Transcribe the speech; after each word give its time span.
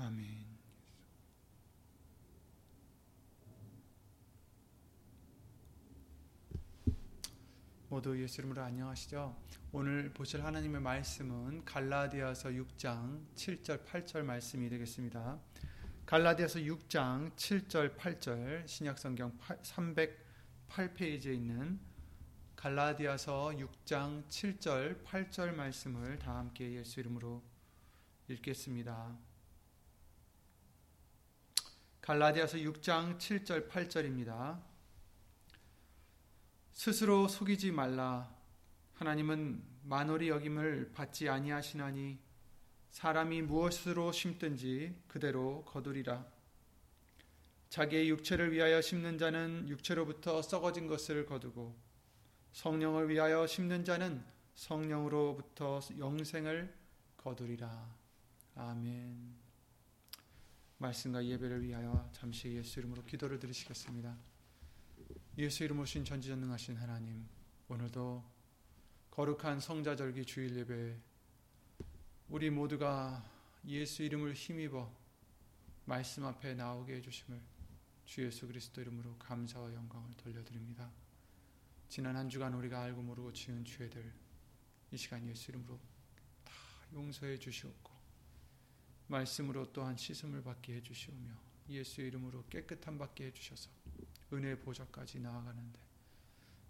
아멘. 0.00 0.46
모두 7.88 8.22
예수 8.22 8.40
이름으로 8.40 8.62
안녕하시죠? 8.62 9.36
오늘 9.72 10.12
보실 10.14 10.44
하나님의 10.44 10.80
말씀은 10.80 11.64
갈라디아서 11.64 12.50
6장 12.50 13.26
7절 13.34 13.84
8절 13.84 14.22
말씀이 14.22 14.68
되겠습니다. 14.68 15.40
갈라디아서 16.06 16.60
6장 16.60 17.34
7절 17.34 17.96
8절 17.96 18.68
신약성경 18.68 19.36
308페이지에 19.38 21.34
있는 21.34 21.80
갈라디아서 22.54 23.48
6장 23.48 24.28
7절 24.28 25.02
8절 25.02 25.54
말씀을 25.54 26.20
다 26.20 26.36
함께 26.36 26.72
예수 26.74 27.00
이름으로 27.00 27.42
읽겠습니다. 28.28 29.27
갈라디아서 32.08 32.56
6장 32.56 33.18
7절 33.18 33.68
8절입니다. 33.68 34.58
스스로 36.72 37.28
속이지 37.28 37.70
말라. 37.70 38.34
하나님은 38.94 39.62
만월이 39.82 40.30
여김을 40.30 40.92
받지 40.94 41.28
아니하시나니 41.28 42.18
사람이 42.92 43.42
무엇으로 43.42 44.12
심든지 44.12 44.96
그대로 45.06 45.66
거두리라. 45.66 46.24
자기의 47.68 48.08
육체를 48.08 48.52
위하여 48.52 48.80
심는 48.80 49.18
자는 49.18 49.68
육체로부터 49.68 50.40
썩어진 50.40 50.86
것을 50.86 51.26
거두고 51.26 51.78
성령을 52.52 53.10
위하여 53.10 53.46
심는 53.46 53.84
자는 53.84 54.24
성령으로부터 54.54 55.80
영생을 55.98 56.74
거두리라. 57.18 57.94
아멘. 58.54 59.37
말씀과 60.78 61.24
예배를 61.24 61.62
위하여 61.62 62.08
잠시 62.12 62.52
예수 62.52 62.78
이름으로 62.78 63.04
기도를 63.04 63.38
드리시겠습니다. 63.38 64.16
예수 65.38 65.64
이름 65.64 65.80
오신 65.80 66.04
전지전능하신 66.04 66.76
하나님, 66.76 67.26
오늘도 67.68 68.24
거룩한 69.10 69.58
성자절기 69.60 70.24
주일 70.24 70.56
예배 70.56 70.96
우리 72.28 72.50
모두가 72.50 73.28
예수 73.66 74.04
이름을 74.04 74.34
힘입어 74.34 74.88
말씀 75.84 76.24
앞에 76.24 76.54
나오게 76.54 76.96
해주심을 76.96 77.40
주 78.04 78.24
예수 78.24 78.46
그리스도 78.46 78.80
이름으로 78.80 79.16
감사와 79.18 79.74
영광을 79.74 80.10
돌려드립니다. 80.16 80.90
지난 81.88 82.14
한 82.14 82.28
주간 82.28 82.54
우리가 82.54 82.82
알고 82.82 83.02
모르고 83.02 83.32
지은 83.32 83.64
죄들 83.64 84.12
이 84.92 84.96
시간 84.96 85.26
예수 85.26 85.50
이름으로 85.50 85.78
다 86.44 86.52
용서해 86.92 87.38
주시옵고 87.38 87.97
말씀으로 89.08 89.72
또한 89.72 89.96
씻음을 89.96 90.42
받게 90.42 90.76
해주시오며 90.76 91.30
예수 91.70 92.00
이름으로 92.00 92.44
깨끗함 92.48 92.98
받게 92.98 93.26
해주셔서 93.26 93.70
은혜의 94.32 94.60
보좌까지 94.60 95.20
나아가는데 95.20 95.80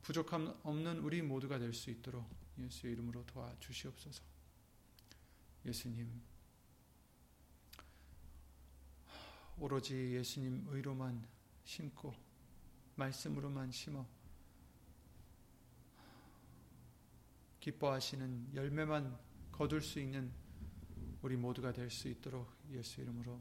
부족함 0.03 0.59
없는 0.63 0.99
우리 1.01 1.21
모두가 1.23 1.59
될 1.59 1.73
수 1.75 1.91
있도록 1.91 2.29
예수 2.59 2.89
이름으로 2.89 3.25
도와주시옵소서. 3.27 4.23
예수님, 5.65 6.23
오로지 9.59 9.95
예수님 10.15 10.67
의로만 10.69 11.27
심고 11.65 12.15
말씀으로만 12.97 13.71
심어 13.71 14.07
기뻐하시는 17.61 18.55
열매만 18.55 19.19
거둘 19.53 19.83
수 19.83 20.01
있는 20.01 20.33
우리 21.23 21.37
모두가 21.37 21.73
될 21.73 21.91
수 21.91 22.09
있도록 22.09 22.49
예수 22.73 23.01
이름으로 23.01 23.41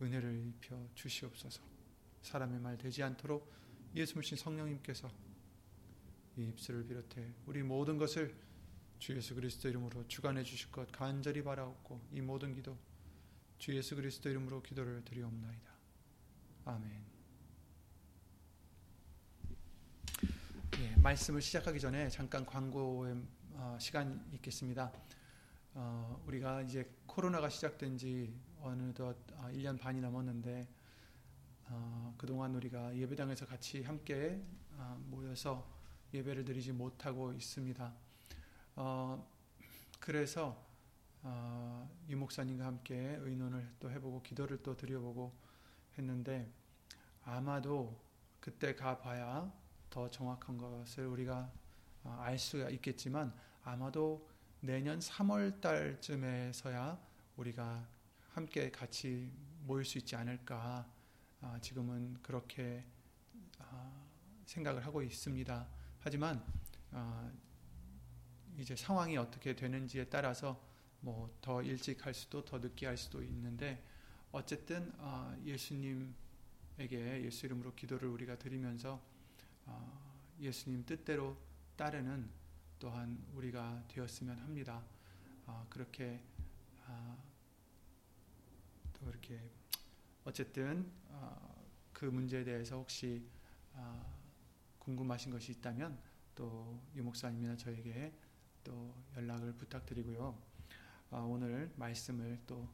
은혜를 0.00 0.46
입혀 0.46 0.76
주시옵소서. 0.94 1.62
사람의 2.22 2.60
말 2.60 2.76
되지 2.76 3.02
않도록 3.02 3.52
예수님 3.94 4.36
성령님께서 4.36 5.10
이 6.36 6.48
입술을 6.48 6.86
비롯해 6.86 7.32
우리 7.46 7.62
모든 7.62 7.96
것을 7.96 8.34
주 8.98 9.16
예수 9.16 9.34
그리스도 9.34 9.68
이름으로 9.68 10.06
주관해 10.08 10.42
주실 10.42 10.70
것 10.70 10.90
간절히 10.90 11.42
바라옵고 11.42 12.00
이 12.12 12.20
모든 12.20 12.54
기도 12.54 12.76
주 13.58 13.74
예수 13.74 13.94
그리스도 13.94 14.28
이름으로 14.28 14.62
기도를 14.62 15.04
드리옵나이다. 15.04 15.70
아멘. 16.66 17.04
예, 20.78 20.96
말씀을 20.96 21.40
시작하기 21.40 21.80
전에 21.80 22.08
잠깐 22.10 22.44
광고의 22.44 23.16
어, 23.52 23.78
시간 23.80 24.28
있겠습니다. 24.34 24.92
어, 25.78 26.22
우리가 26.26 26.62
이제 26.62 26.90
코로나가 27.04 27.50
시작된 27.50 27.98
지 27.98 28.34
어느덧 28.62 29.14
1년 29.52 29.74
아, 29.74 29.78
반이 29.78 30.00
넘었는데 30.00 30.66
어, 31.68 32.14
그동안 32.16 32.54
우리가 32.54 32.96
예배당에서 32.96 33.44
같이 33.44 33.82
함께 33.82 34.42
어, 34.72 34.98
모여서 35.10 35.70
예배를 36.14 36.46
드리지 36.46 36.72
못하고 36.72 37.30
있습니다. 37.34 37.92
어, 38.76 39.30
그래서 40.00 40.64
어, 41.22 41.86
유 42.08 42.16
목사님과 42.16 42.64
함께 42.64 43.18
의논을 43.20 43.74
또 43.78 43.90
해보고 43.90 44.22
기도를 44.22 44.62
또 44.62 44.74
드려보고 44.74 45.30
했는데 45.98 46.50
아마도 47.22 48.00
그때 48.40 48.74
가봐야 48.74 49.52
더 49.90 50.10
정확한 50.10 50.56
것을 50.56 51.06
우리가 51.06 51.52
어, 52.02 52.16
알 52.22 52.38
수가 52.38 52.70
있겠지만 52.70 53.34
아마도 53.62 54.26
내년 54.60 54.98
3월 54.98 55.60
달쯤에서야 55.60 56.98
우리가 57.36 57.86
함께 58.30 58.70
같이 58.70 59.30
모일 59.64 59.84
수 59.84 59.98
있지 59.98 60.16
않을까 60.16 60.88
아, 61.40 61.58
지금은 61.60 62.16
그렇게 62.22 62.84
아, 63.58 63.92
생각을 64.46 64.84
하고 64.84 65.02
있습니다. 65.02 65.68
하지만 66.00 66.44
아, 66.92 67.30
이제 68.58 68.74
상황이 68.74 69.16
어떻게 69.16 69.54
되는지에 69.54 70.04
따라서 70.06 70.60
뭐 71.00 71.30
더 71.40 71.62
일찍 71.62 72.04
할 72.04 72.14
수도 72.14 72.44
더 72.44 72.58
늦게 72.58 72.86
할 72.86 72.96
수도 72.96 73.22
있는데 73.22 73.82
어쨌든 74.32 74.92
예수님에게 75.44 76.14
예수 77.24 77.46
이름으로 77.46 77.74
기도를 77.74 78.08
우리가 78.08 78.36
드리면서 78.36 79.00
예수님 80.40 80.84
뜻대로 80.84 81.36
따르는 81.76 82.28
또한 82.78 83.24
우리가 83.34 83.84
되었으면 83.88 84.38
합니다. 84.40 84.84
아, 85.46 85.64
그렇게 85.70 86.20
아, 86.86 87.16
또 88.92 89.08
이렇게 89.08 89.40
어쨌든 90.24 90.90
아, 91.10 91.54
그 91.92 92.04
문제에 92.04 92.44
대해서 92.44 92.76
혹시 92.76 93.26
궁금하신 94.78 95.32
것이 95.32 95.52
있다면 95.52 95.98
또 96.34 96.80
유목사님이나 96.94 97.56
저에게 97.56 98.12
또 98.62 98.94
연락을 99.16 99.54
부탁드리고요. 99.54 100.38
오늘 101.10 101.72
말씀을 101.76 102.38
또 102.46 102.68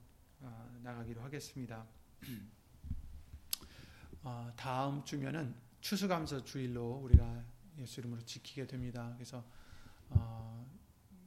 나가기로 0.83 1.23
하겠습니다. 1.23 1.87
다음 4.57 5.05
주면은 5.05 5.55
추수감사 5.81 6.45
주일로 6.45 7.01
우리가 7.05 7.45
예수 7.79 8.01
이름으로 8.01 8.25
지키게 8.25 8.67
됩니다. 8.67 9.13
그래서 9.15 9.45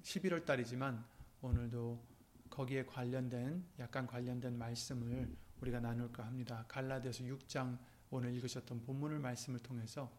11월 0.02 0.46
달이지만 0.46 1.04
오늘도 1.42 2.02
거기에 2.50 2.86
관련된 2.86 3.66
약간 3.80 4.08
관련된 4.08 4.58
말씀을 4.58 5.36
우리가 5.62 5.80
나눌까 5.80 6.26
합니다. 6.26 6.66
갈라디아서 6.68 7.24
6장 7.24 7.78
오늘 8.12 8.34
읽으셨던 8.36 8.84
본문을 8.84 9.20
말씀을 9.20 9.60
통해서 9.60 10.12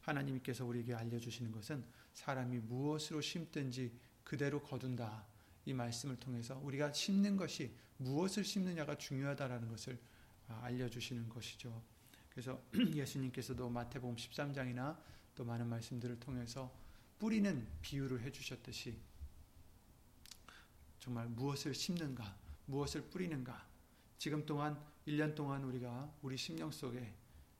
하나님께서 0.00 0.64
우리에게 0.66 0.94
알려주시는 0.94 1.52
것은 1.52 1.84
사람이 2.14 2.58
무엇으로 2.60 3.20
심든지 3.20 3.92
그대로 4.24 4.62
거둔다. 4.62 5.24
이 5.64 5.72
말씀을 5.72 6.16
통해서 6.16 6.58
우리가 6.58 6.92
심는 6.92 7.36
것이 7.36 7.74
무엇을 7.98 8.44
심느냐가 8.44 8.96
중요하다라는 8.96 9.68
것을 9.68 9.98
아, 10.48 10.60
알려주시는 10.64 11.28
것이죠. 11.28 11.82
그래서 12.30 12.62
예수님께서도 12.94 13.68
마태복음 13.68 14.16
13장이나 14.16 14.96
또 15.34 15.44
많은 15.44 15.66
말씀들을 15.68 16.18
통해서 16.20 16.72
뿌리는 17.18 17.66
비유를 17.82 18.22
해주셨듯이 18.22 18.98
정말 21.00 21.26
무엇을 21.28 21.74
심는가, 21.74 22.36
무엇을 22.66 23.02
뿌리는가. 23.08 23.66
지금 24.18 24.44
동안 24.44 24.78
1년 25.06 25.34
동안 25.34 25.64
우리가 25.64 26.12
우리 26.22 26.36
심령 26.36 26.70
속에 26.70 27.14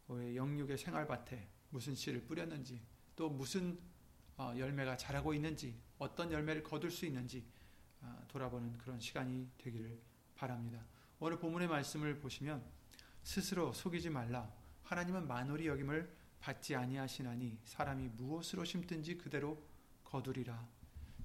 영육의 0.08 0.78
생활밭에 0.78 1.48
무슨 1.70 1.94
씨를 1.94 2.24
뿌렸는지 2.24 2.80
또 3.16 3.28
무슨 3.28 3.78
어, 4.36 4.54
열매가 4.56 4.96
자라고 4.96 5.34
있는지 5.34 5.76
어떤 5.98 6.30
열매를 6.30 6.62
거둘 6.62 6.90
수 6.90 7.06
있는지 7.06 7.44
아, 8.00 8.22
돌아보는 8.28 8.78
그런 8.78 9.00
시간이 9.00 9.50
되기를 9.58 10.00
바랍니다. 10.36 10.84
오늘 11.18 11.38
본문의 11.38 11.66
말씀을 11.66 12.20
보시면 12.20 12.64
스스로 13.24 13.72
속이지 13.72 14.10
말라 14.10 14.52
하나님은 14.84 15.26
만월이 15.26 15.66
여김을 15.66 16.17
받지 16.40 16.74
아니하시나니 16.74 17.58
사람이 17.64 18.08
무엇으로 18.16 18.64
심든지 18.64 19.18
그대로 19.18 19.62
거두리라 20.04 20.66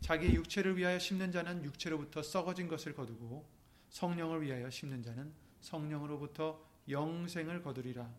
자기 0.01 0.33
육체를 0.33 0.77
위하여 0.77 0.99
심는 0.99 1.31
자는 1.31 1.63
육체로부터 1.63 2.21
썩어진 2.23 2.67
것을 2.67 2.93
거두고 2.93 3.47
성령을 3.89 4.41
위하여 4.41 4.69
심는 4.69 5.01
자는 5.01 5.31
성령으로부터 5.61 6.63
영생을 6.89 7.61
거두리라 7.61 8.11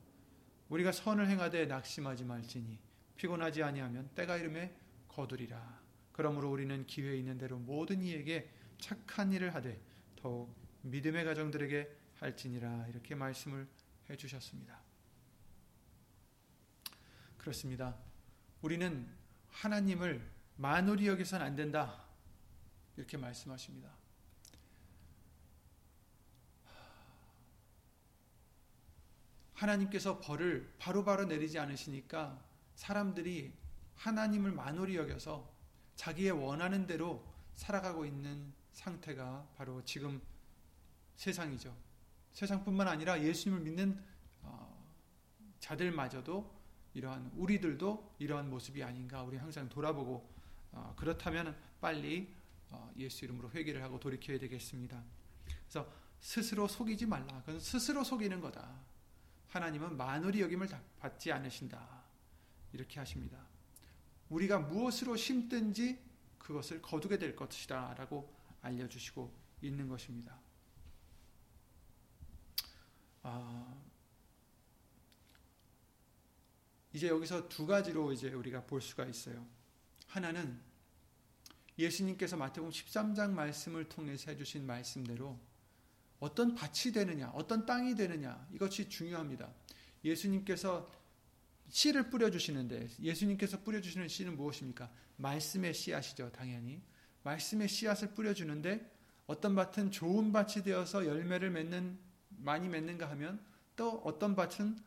우리가 0.69 0.93
선을 0.93 1.29
행하되 1.29 1.67
낙심하지 1.67 2.25
말지니 2.25 2.79
피곤하지 3.17 3.63
아니하면 3.63 4.09
때가 4.15 4.37
이름에 4.37 4.75
거두리라. 5.09 5.83
그러므로 6.13 6.51
우리는 6.51 6.87
기회 6.87 7.17
있는 7.17 7.39
대로 7.39 7.59
모든 7.59 8.03
이에게 8.03 8.51
착한 8.79 9.33
일을 9.33 9.55
하되 9.55 9.81
더욱 10.17 10.55
믿음의 10.83 11.25
가정들에게 11.25 11.91
할지니라 12.15 12.87
이렇게 12.89 13.15
말씀을 13.15 13.67
해 14.11 14.17
주셨습니다. 14.17 14.84
그렇습니다. 17.45 17.95
우리는 18.63 19.07
하나님을 19.51 20.27
만홀히 20.57 21.07
여기선 21.09 21.43
안 21.43 21.55
된다. 21.55 22.03
이렇게 22.97 23.19
말씀하십니다. 23.19 23.91
하나님께서 29.53 30.21
벌을 30.21 30.73
바로바로 30.79 31.05
바로 31.05 31.29
내리지 31.29 31.59
않으시니까 31.59 32.43
사람들이 32.77 33.53
하나님을 33.97 34.51
만홀히 34.51 34.97
여겨서 34.97 35.53
자기의 35.97 36.31
원하는 36.31 36.87
대로 36.87 37.31
살아가고 37.57 38.07
있는 38.07 38.55
상태가 38.73 39.47
바로 39.55 39.85
지금 39.85 40.23
세상이죠. 41.17 41.77
세상뿐만 42.33 42.89
아니라 42.89 43.23
예수님을 43.23 43.61
믿는 43.65 44.03
어, 44.41 44.83
자들마저도 45.61 46.64
이러한 46.95 47.33
우리들도 47.37 48.17
이러한 48.19 48.49
모습이 48.49 48.83
아닌가 48.83 49.23
우리 49.23 49.37
항상 49.37 49.69
돌아보고 49.69 50.29
어, 50.73 50.95
그렇다면 50.97 51.57
빨리 51.81 52.33
어, 52.71 52.93
예수 52.97 53.25
이름으로 53.25 53.51
회개를 53.51 53.83
하고 53.83 54.01
돌이켜야 54.01 54.39
되겠습니다. 54.39 55.03
그래서 55.45 55.91
스스로 56.21 56.67
속이지 56.67 57.07
말라. 57.07 57.43
그건 57.45 57.61
스스로 57.61 58.03
속이는 58.03 58.41
거다. 58.41 58.81
하나님은 59.49 59.97
만월이 59.97 60.41
여김을 60.41 60.69
받지 60.99 61.31
않으신다. 61.31 62.03
이렇게 62.73 62.99
하십니다. 62.99 63.39
우리가 64.29 64.59
무엇으로 64.59 65.17
심든지 65.17 65.99
그것을 66.39 66.83
거두게 66.83 67.19
될 67.19 67.37
것이다 67.37 67.95
라고 67.95 68.33
알려주시고 68.63 69.33
있는 69.63 69.89
것입니다. 69.89 70.37
아, 73.23 73.75
이제 76.95 77.09
여기서 77.09 77.49
두 77.49 77.67
가지로 77.67 78.13
이제 78.13 78.31
우리가 78.31 78.65
볼 78.65 78.81
수가 78.81 79.05
있어요. 79.05 79.45
하나는 80.07 80.59
예수님께서 81.77 82.37
마태복음 82.37 82.71
13장 82.71 83.33
말씀을 83.33 83.89
통해서 83.89 84.31
해주신 84.31 84.65
말씀대로 84.65 85.39
어떤 86.21 86.55
밭이 86.55 86.93
되느냐, 86.95 87.31
어떤 87.31 87.67
땅이 87.67 87.97
되느냐, 87.97 88.49
이것이 88.53 88.89
중요합니다. 88.89 89.53
예수님께서 90.05 90.91
씨를 91.69 92.11
뿌려주시는데, 92.11 92.89
예수님께서 93.01 93.61
뿌려주시는 93.63 94.07
씨는 94.07 94.37
무엇입니까? 94.37 94.91
말씀의 95.17 95.75
씨앗이죠, 95.75 96.31
당연히. 96.31 96.81
말씀의 97.25 97.69
씨앗을 97.69 98.15
뿌려주는데, 98.15 98.91
어떤 99.27 99.55
밭은 99.55 99.91
좋은 99.91 100.33
밭이 100.33 100.63
되어서 100.63 101.05
열매를 101.07 101.51
맺는, 101.51 101.99
많이 102.29 102.69
맺는가 102.69 103.11
하면, 103.11 103.45
또 103.77 104.01
어떤 104.05 104.37
밭은 104.37 104.79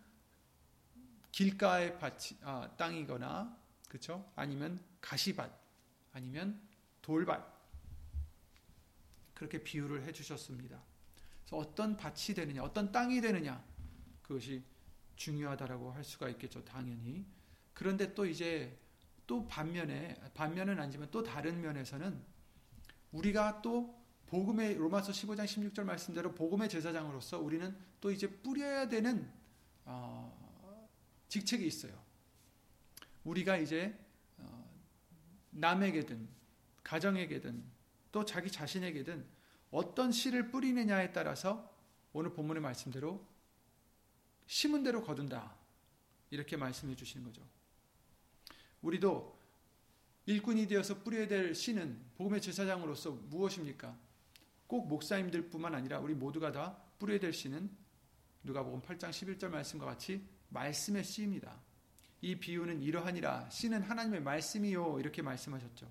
길가의 1.37 1.99
밭이, 1.99 2.39
아, 2.41 2.67
땅이거나, 2.77 3.55
그쵸? 3.87 4.27
아니면 4.35 4.83
가시밭, 4.99 5.51
아니면 6.13 6.59
돌밭. 7.03 7.55
그렇게 9.35 9.61
비유를 9.61 10.03
해 10.03 10.11
주셨습니다. 10.11 10.81
어떤 11.51 11.95
밭이 11.95 12.33
되느냐, 12.35 12.63
어떤 12.63 12.91
땅이 12.91 13.21
되느냐, 13.21 13.63
그것이 14.23 14.63
중요하다라고 15.15 15.91
할 15.91 16.03
수가 16.03 16.27
있겠죠, 16.29 16.65
당연히. 16.65 17.23
그런데 17.75 18.15
또 18.15 18.25
이제 18.25 18.75
또 19.27 19.47
반면에 19.47 20.15
반면은 20.33 20.79
아니지만 20.79 21.11
또 21.11 21.21
다른 21.21 21.61
면에서는 21.61 22.19
우리가 23.11 23.61
또 23.61 23.95
복음의 24.25 24.73
로마서 24.73 25.11
15장 25.11 25.45
16절 25.45 25.83
말씀대로 25.83 26.33
복음의 26.33 26.67
제사장으로서 26.67 27.37
우리는 27.37 27.77
또 28.01 28.09
이제 28.09 28.27
뿌려야 28.27 28.89
되는 28.89 29.31
어, 29.85 30.46
직책이 31.29 31.65
있어요. 31.65 32.01
우리가 33.23 33.57
이제 33.57 33.97
어, 34.37 34.69
남에게든 35.51 36.27
가정에게든 36.83 37.63
또 38.11 38.25
자기 38.25 38.49
자신에게든 38.49 39.25
어떤 39.71 40.11
씨를 40.11 40.49
뿌리느냐에 40.49 41.11
따라서 41.11 41.73
오늘 42.13 42.33
본문의 42.33 42.61
말씀대로 42.61 43.25
심은 44.47 44.83
대로 44.83 45.03
거둔다. 45.03 45.55
이렇게 46.29 46.57
말씀해 46.57 46.95
주시는 46.95 47.25
거죠. 47.25 47.41
우리도 48.81 49.37
일꾼이 50.25 50.67
되어서 50.67 51.03
뿌려야 51.03 51.27
될 51.27 51.53
씨는 51.53 51.99
복음의 52.15 52.41
제사장으로서 52.41 53.11
무엇입니까? 53.11 53.97
꼭 54.67 54.87
목사님들뿐만 54.87 55.73
아니라 55.73 55.99
우리 55.99 56.13
모두가 56.13 56.51
다 56.51 56.77
뿌려야 56.99 57.19
될 57.19 57.33
씨는 57.33 57.69
누가복음 58.43 58.81
8장 58.81 59.09
11절 59.09 59.49
말씀과 59.49 59.85
같이 59.85 60.25
말씀의 60.49 61.03
씨입니다. 61.03 61.61
이 62.21 62.35
비유는 62.35 62.81
이러하니라 62.81 63.49
씨는 63.49 63.81
하나님의 63.83 64.21
말씀이요 64.21 64.99
이렇게 64.99 65.21
말씀하셨죠. 65.21 65.89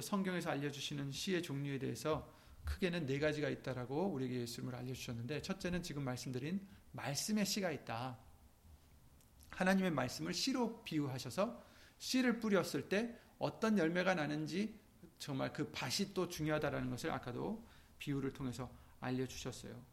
성경에서 0.00 0.50
알려주시는 0.50 1.12
씨의 1.12 1.42
종류에 1.42 1.78
대해서 1.78 2.32
크게는 2.64 3.06
네 3.06 3.18
가지가 3.18 3.48
있다라고 3.48 4.06
우리에게 4.12 4.40
예수님을 4.40 4.74
알려주셨는데 4.74 5.42
첫째는 5.42 5.82
지금 5.82 6.04
말씀드린 6.04 6.66
말씀의 6.92 7.44
씨가 7.44 7.70
있다. 7.70 8.18
하나님의 9.50 9.90
말씀을 9.90 10.32
씨로 10.32 10.82
비유하셔서 10.84 11.62
씨를 11.98 12.40
뿌렸을 12.40 12.88
때 12.88 13.16
어떤 13.38 13.78
열매가 13.78 14.14
나는지 14.14 14.80
정말 15.18 15.52
그 15.52 15.70
밭이 15.70 16.14
또 16.14 16.28
중요하다라는 16.28 16.90
것을 16.90 17.10
아까도 17.10 17.66
비유를 17.98 18.32
통해서 18.32 18.72
알려주셨어요. 19.00 19.91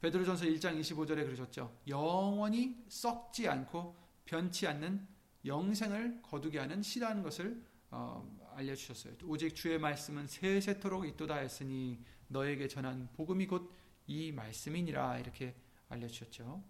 베드로전서 0.00 0.44
1장 0.46 0.78
25절에 0.80 1.24
그러셨죠. 1.24 1.76
영원히 1.88 2.84
썩지 2.88 3.48
않고 3.48 3.96
변치 4.24 4.66
않는 4.66 5.06
영생을 5.44 6.22
거두게 6.22 6.58
하는 6.58 6.82
씨라는 6.82 7.22
것을 7.22 7.62
어, 7.90 8.24
알려주셨어요. 8.54 9.14
오직 9.24 9.54
주의 9.54 9.78
말씀은 9.78 10.26
세세토록 10.26 11.06
있도다 11.06 11.36
했으니 11.36 11.98
너에게 12.28 12.68
전한 12.68 13.08
복음이 13.16 13.46
곧 13.46 13.78
이 14.08 14.32
말씀이니라 14.32 15.18
이렇게 15.18 15.54
알려주셨죠. 15.90 16.64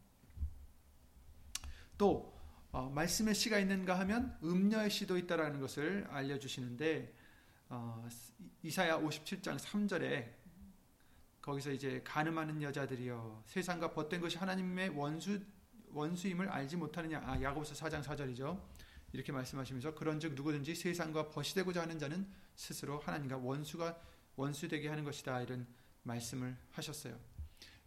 또 1.97 2.37
어, 2.71 2.91
말씀의 2.91 3.35
씨가 3.35 3.59
있는가 3.61 3.99
하면 4.01 4.37
음녀의 4.43 4.91
씨도 4.91 5.17
있다라는 5.17 5.61
것을 5.61 6.07
알려주시는데 6.11 7.15
어, 7.71 8.07
이사야 8.63 8.99
57장 8.99 9.57
3절에 9.57 10.33
거기서 11.49 11.73
이제 11.73 12.03
가늠하는 12.05 12.61
여자들이여 12.61 13.45
세상과 13.47 13.93
벗된 13.93 14.21
것이 14.21 14.37
하나님의 14.37 14.91
원수 14.91 15.41
원수임을 15.93 16.47
알지 16.47 16.77
못하느냐 16.77 17.23
아 17.25 17.41
야고보서 17.41 17.75
4장 17.75 18.03
4절이죠. 18.03 18.63
이렇게 19.15 19.33
말씀하시면서 19.33 19.95
그런즉 19.95 20.35
누구든지 20.35 20.75
세상과 20.75 21.31
벗이 21.31 21.55
되고자 21.55 21.81
하는 21.81 21.99
자는 21.99 22.29
스스로 22.55 22.99
하나님과 22.99 23.39
원수가 23.39 23.99
원수 24.37 24.69
되게 24.69 24.89
하는 24.89 25.05
것이다 25.05 25.41
이런 25.41 25.67
말씀을 26.03 26.55
하셨어요. 26.73 27.19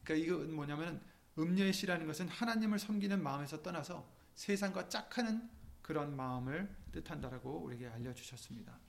그러니까 0.04 0.26
이건 0.26 0.56
뭐냐면 0.56 1.00
음녀의 1.38 1.72
씨라는 1.72 2.08
것은 2.08 2.30
하나님을 2.30 2.80
섬기는 2.80 3.22
마음에서 3.22 3.62
떠나서 3.62 4.10
세상과 4.34 4.90
짝하는 4.90 5.48
그런 5.84 6.16
마음을 6.16 6.68
뜻한다라고 6.92 7.60
우리에게 7.60 7.90
알려 7.90 8.12
주셨습니다. 8.12 8.80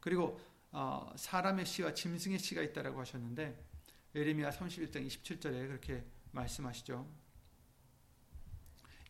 그리고 0.00 0.40
어, 0.72 1.12
사람의 1.16 1.66
씨와 1.66 1.92
짐승의 1.92 2.38
씨가 2.38 2.62
있다라고 2.62 2.98
하셨는데 3.00 3.62
예레미야 4.14 4.50
31장 4.50 5.06
27절에 5.06 5.66
그렇게 5.68 6.04
말씀하시죠. 6.32 7.06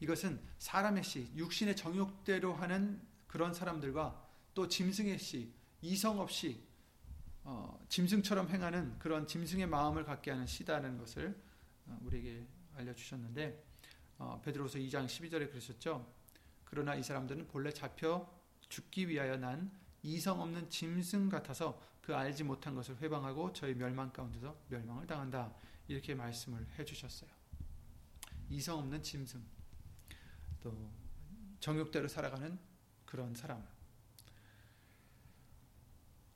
이것은 0.01 0.41
사람의 0.59 1.05
씨, 1.05 1.31
육신의 1.37 1.77
정욕대로 1.77 2.55
하는 2.55 3.01
그런 3.29 3.55
사람들과 3.55 4.29
또 4.53 4.67
짐승의 4.67 5.19
씨, 5.19 5.55
이성 5.81 6.19
없이 6.19 6.67
어, 7.45 7.81
짐승처럼 7.89 8.49
행하는 8.49 8.99
그런 8.99 9.27
짐승의 9.27 9.67
마음을 9.67 10.05
갖게 10.05 10.31
하는 10.33 10.47
시다는 10.47 10.99
것을 10.99 11.41
어, 11.87 11.99
우리에게 12.03 12.47
알려주셨는데 12.75 13.65
어, 14.19 14.41
베드로서 14.45 14.79
2장 14.79 15.07
12절에 15.07 15.49
그러셨죠. 15.51 16.13
그러나 16.65 16.95
이 16.95 17.03
사람들은 17.03 17.47
본래 17.49 17.73
잡혀 17.73 18.29
죽기 18.69 19.09
위하여 19.09 19.37
난 19.37 19.71
이성 20.03 20.41
없는 20.41 20.69
짐승 20.69 21.29
같아서 21.29 21.81
그 22.01 22.15
알지 22.15 22.45
못한 22.45 22.75
것을 22.75 22.97
회방하고 23.01 23.53
저희 23.53 23.75
멸망 23.75 24.13
가운데서 24.13 24.57
멸망을 24.69 25.07
당한다. 25.07 25.55
이렇게 25.89 26.15
말씀을 26.15 26.67
해주셨어요. 26.79 27.31
이성 28.51 28.79
없는 28.81 29.03
짐승, 29.03 29.43
또 30.61 30.91
정욕대로 31.61 32.09
살아가는 32.09 32.59
그런 33.07 33.35
사람. 33.35 33.65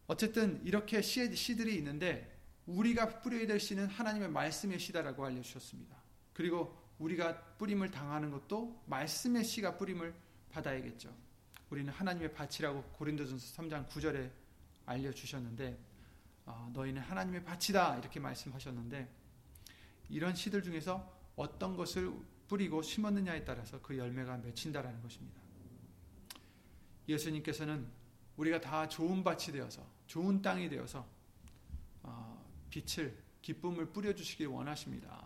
어쨌든 0.07 0.65
이렇게 0.65 1.03
시, 1.03 1.35
시들이 1.35 1.77
있는데 1.77 2.41
우리가 2.67 3.23
뿌려야 3.23 3.47
될 3.47 3.59
씨는 3.59 3.87
하나님의 3.87 4.29
말씀의 4.31 4.79
씨다라고 4.79 5.25
알려주셨습니다. 5.25 5.97
그리고 6.33 6.77
우리가 6.99 7.57
뿌림을 7.59 7.91
당하는 7.91 8.31
것도 8.31 8.83
말씀의 8.87 9.45
씨가 9.45 9.77
뿌림을 9.77 10.15
받아야겠죠. 10.51 11.26
우리는 11.71 11.93
하나님의 11.93 12.33
밭이라고 12.33 12.83
고린도전서 12.93 13.63
3장 13.63 13.89
9절에 13.89 14.31
알려주셨는데 14.87 15.79
어, 16.47 16.71
너희는 16.73 17.03
하나님의 17.03 17.45
밭이다 17.45 17.99
이렇게 17.99 18.21
말씀하셨는데 18.21 19.09
이런 20.09 20.35
시들 20.35 20.63
중에서 20.63 21.13
어떤 21.35 21.77
것을 21.77 22.13
뿌리고 22.47 22.83
심었느냐에 22.83 23.45
따라서 23.45 23.81
그 23.83 23.99
열매가 23.99 24.39
맺힌다라는 24.39 25.03
것입니다. 25.03 25.41
예수님께서는 27.09 27.87
우리가 28.37 28.61
다 28.61 28.89
좋은 28.89 29.25
밭이 29.25 29.53
되어서 29.53 29.85
좋은 30.07 30.41
땅이 30.43 30.69
되어서 30.69 31.07
어, 32.03 32.45
빛을 32.71 33.17
기쁨을 33.43 33.87
뿌려주시길 33.93 34.47
원하십니다. 34.47 35.25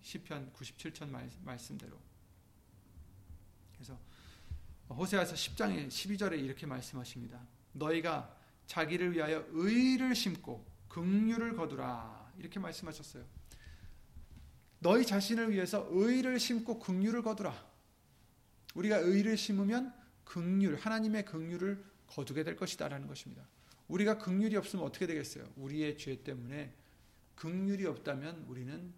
시편 0.00 0.52
97편 0.52 1.10
말씀대로. 1.44 2.11
호세아서 4.88 5.34
10장의 5.34 5.88
12절에 5.88 6.38
이렇게 6.38 6.66
말씀하십니다. 6.66 7.40
너희가 7.72 8.36
자기를 8.66 9.12
위하여 9.12 9.44
의를 9.50 10.14
심고 10.14 10.64
긍휼을 10.88 11.56
거두라 11.56 12.32
이렇게 12.38 12.60
말씀하셨어요. 12.60 13.24
너희 14.78 15.06
자신을 15.06 15.52
위해서 15.52 15.86
의를 15.90 16.38
심고 16.38 16.78
긍휼을 16.78 17.22
거두라. 17.22 17.70
우리가 18.74 18.98
의를 18.98 19.36
심으면 19.36 19.94
긍휼 20.24 20.76
하나님의 20.76 21.24
긍휼을 21.24 21.84
거두게 22.08 22.42
될 22.44 22.56
것이다라는 22.56 23.06
것입니다. 23.06 23.46
우리가 23.88 24.18
긍휼이 24.18 24.56
없으면 24.56 24.84
어떻게 24.84 25.06
되겠어요? 25.06 25.50
우리의 25.56 25.98
죄 25.98 26.22
때문에 26.22 26.74
긍휼이 27.36 27.84
없다면 27.84 28.44
우리는 28.48 28.92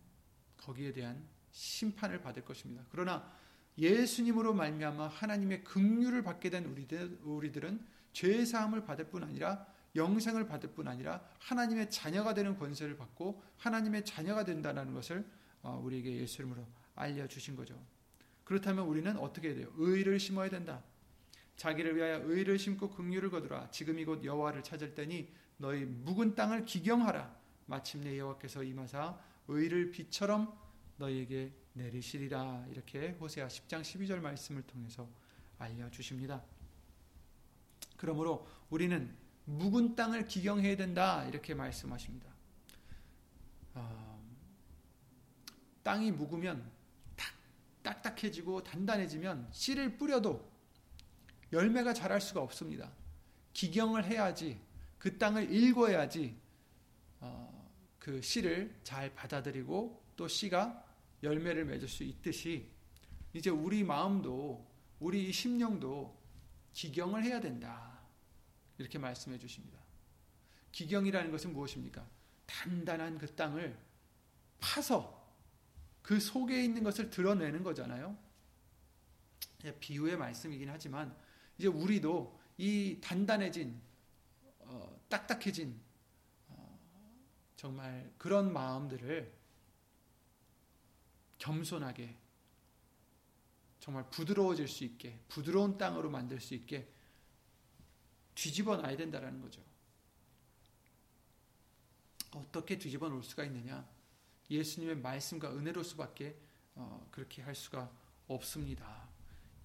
거기에 0.57 0.93
대한 0.93 1.23
심판을 1.53 2.21
받을 2.21 2.45
것입니다. 2.45 2.85
그러나 2.91 3.31
예수님으로 3.79 4.55
말미암아 4.55 5.09
하나님의 5.09 5.65
긍휼을 5.65 6.23
받게 6.23 6.51
된 6.51 6.65
우리들 6.67 7.19
우리들은 7.23 7.85
죄 8.13 8.45
사함을 8.45 8.85
받을 8.85 9.07
뿐 9.09 9.25
아니라 9.25 9.67
영생을 9.97 10.47
받을 10.47 10.71
뿐 10.71 10.89
아니라 10.89 11.25
하나님의 11.41 11.91
자녀가 11.91 12.35
되는 12.35 12.57
권세를 12.59 12.97
받고 12.97 13.43
하나님의 13.59 14.05
자녀가 14.05 14.45
된다는 14.45 14.93
것을 14.93 15.25
어, 15.63 15.81
우리에게 15.83 16.17
예수 16.17 16.43
이름으로 16.43 16.67
알려 16.95 17.27
주신 17.27 17.57
거죠. 17.57 17.81
그렇다면 18.45 18.87
우리는 18.87 19.17
어떻게 19.17 19.49
해야 19.49 19.57
돼요? 19.57 19.73
의를 19.77 20.19
심어야 20.19 20.51
된다. 20.51 20.83
자기를 21.57 21.97
위하여 21.97 22.23
의를 22.25 22.59
심고 22.59 22.91
긍휼을 22.91 23.31
거두라. 23.31 23.71
지금이 23.71 24.05
곧 24.05 24.25
여호와를 24.25 24.63
찾을 24.63 24.95
때니 24.95 25.33
너희 25.57 25.85
묵은 25.85 26.35
땅을 26.35 26.65
기경하라. 26.65 27.35
마침내 27.67 28.19
여호와께서 28.19 28.63
임하사 28.63 29.19
의를 29.49 29.91
빛처럼 29.91 30.53
너희에게 30.99 31.53
내리시리라. 31.75 32.67
이렇게 32.71 33.11
호세아 33.21 33.49
10장 33.49 33.83
12절 33.83 34.21
말씀을 34.21 34.63
통해서 34.63 35.09
알려 35.59 35.91
주십니다. 35.91 36.43
그러므로 37.97 38.47
우리는 38.71 39.15
묵은 39.45 39.95
땅을 39.95 40.27
기경해야 40.27 40.77
된다. 40.77 41.25
이렇게 41.27 41.55
말씀하십니다. 41.55 42.29
어, 43.75 44.25
땅이 45.83 46.13
묵으면 46.13 46.73
딱딱해지고 47.83 48.63
단단해지면 48.65 49.49
씨를 49.53 49.97
뿌려도 49.97 50.51
열매가 51.53 51.93
자랄 51.93 52.21
수가 52.21 52.41
없습니다. 52.41 52.91
기경을 53.53 54.05
해야지 54.05 54.61
그 54.99 55.19
땅을 55.19 55.53
일궈야지 55.53 56.37
어, 57.21 57.71
그 57.99 58.23
씨를 58.23 58.75
잘 58.83 59.15
받아들이고 59.15 60.03
또 60.17 60.29
씨가 60.29 60.84
열매를 61.25 61.65
맺을 61.65 61.89
수 61.89 62.05
있듯이 62.05 62.71
이제 63.33 63.51
우리 63.51 63.83
마음도 63.83 64.71
우리 65.01 65.33
심령도 65.33 66.17
기경을 66.73 67.25
해야 67.25 67.41
된다. 67.41 68.01
이렇게 68.79 68.99
말씀해 68.99 69.39
주십니다. 69.39 69.79
기경이라는 70.73 71.31
것은 71.31 71.53
무엇입니까? 71.53 72.07
단단한 72.47 73.19
그 73.19 73.35
땅을 73.35 73.77
파서 74.61 75.25
그 76.03 76.21
속에 76.21 76.63
있는 76.63 76.83
것을 76.83 77.11
드러내는 77.11 77.63
거잖아요. 77.63 78.17
비유의 79.81 80.17
말씀이긴 80.19 80.69
하지만 80.69 81.17
이제 81.57 81.69
우리도 81.69 82.39
이 82.59 82.99
단단해진 83.01 83.81
어, 84.61 85.01
딱딱해진 85.09 85.81
어, 86.49 86.79
정말 87.57 88.13
그런 88.19 88.53
마음들을 88.53 89.33
겸손하게 91.39 92.17
정말 93.81 94.09
부드러워질 94.11 94.67
수 94.67 94.85
있게 94.85 95.21
부드러운 95.29 95.77
땅으로 95.77 96.11
만들 96.11 96.41
수 96.41 96.55
있게 96.55 96.89
뒤집어 98.35 98.77
놔야 98.77 98.97
된다는 98.97 99.41
거죠. 99.41 99.63
어떻게 102.33 102.79
뒤집어 102.79 103.09
놓을 103.09 103.23
수가 103.23 103.45
있느냐? 103.45 103.87
예수님의 104.51 104.97
말씀과 104.97 105.55
은혜로 105.55 105.83
수밖에 105.83 106.37
어, 106.75 107.07
그렇게 107.11 107.43
할 107.43 107.55
수가 107.55 107.91
없습니다. 108.27 109.09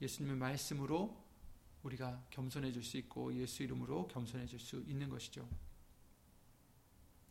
예수님의 0.01 0.37
말씀으로 0.37 1.17
우리가 1.83 2.21
겸손해질 2.29 2.83
수 2.83 2.97
있고 2.97 3.33
예수 3.33 3.63
이름으로 3.63 4.07
겸손해질 4.07 4.59
수 4.59 4.83
있는 4.87 5.09
것이죠. 5.09 5.47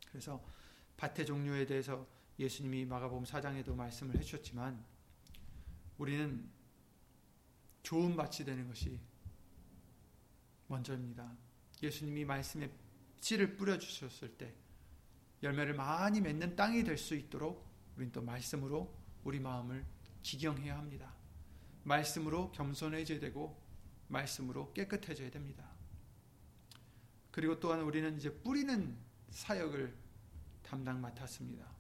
그래서 0.09 0.43
밭의 0.97 1.27
종류에 1.27 1.67
대해서 1.67 2.07
예수님이 2.39 2.85
마가복음 2.85 3.25
4장에도 3.25 3.75
말씀을 3.75 4.17
해주셨지만 4.17 4.85
우리는 5.99 6.49
좋은 7.83 8.17
밭이 8.17 8.45
되는 8.45 8.69
것이 8.69 9.01
먼저입니다. 10.69 11.37
예수님이 11.83 12.25
말씀에 12.25 12.71
씨를 13.21 13.57
뿌려 13.57 13.79
주셨을 13.79 14.37
때 14.37 14.55
열매를 15.43 15.75
많이 15.75 16.21
맺는 16.21 16.57
땅이 16.57 16.85
될 16.85 16.97
수 16.99 17.15
있도록 17.15 17.67
우리는 17.97 18.13
또 18.13 18.23
말씀으로 18.23 18.95
우리 19.25 19.41
마음을 19.41 19.85
기경해야 20.23 20.77
합니다. 20.77 21.15
말씀으로 21.85 22.53
겸손해져야 22.53 23.19
되고 23.19 23.61
말씀으로 24.09 24.73
깨끗해져야 24.73 25.31
됩니다. 25.31 25.69
그리고 27.31 27.59
또한 27.59 27.81
우리는 27.83 28.17
이제 28.17 28.33
뿌리는 28.33 28.97
사역을 29.31 29.97
담당 30.63 31.01
맡았습니다. 31.01 31.78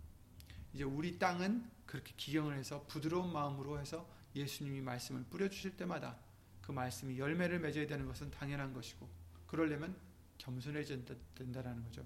이제 0.73 0.85
우리 0.85 1.19
땅은 1.19 1.71
그렇게 1.87 2.13
기경을 2.17 2.57
해서 2.57 2.85
부드러운 2.87 3.33
마음으로 3.33 3.79
해서 3.79 4.09
예수님이 4.35 4.81
말씀을 4.83 5.25
뿌려주실 5.25 5.77
때마다 5.77 6.19
그 6.61 6.73
말씀이 6.73 7.19
열매를 7.19 7.61
맺어야 7.61 7.87
되는 7.87 8.07
것은 8.07 8.31
당연한 8.31 8.73
것이고 8.75 9.09
그러려면 9.47 9.97
겸손해져야 10.37 10.99
된다는 11.35 11.83
거죠. 11.83 12.05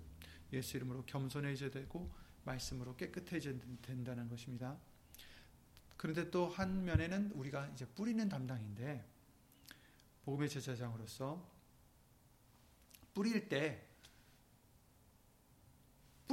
예수 0.52 0.76
이름으로 0.76 1.04
겸손해져야 1.04 1.70
되고 1.70 2.10
말씀으로 2.44 2.96
깨끗해져야 2.96 3.54
된다는 3.82 4.28
것입니다. 4.28 4.78
그런데 5.96 6.30
또 6.30 6.48
한 6.48 6.84
면에는 6.84 7.32
우리가 7.32 7.68
이제 7.68 7.86
뿌리는 7.86 8.28
담당인데 8.28 9.04
복음의 10.24 10.48
제사장으로서 10.48 11.48
뿌릴 13.14 13.48
때 13.48 13.88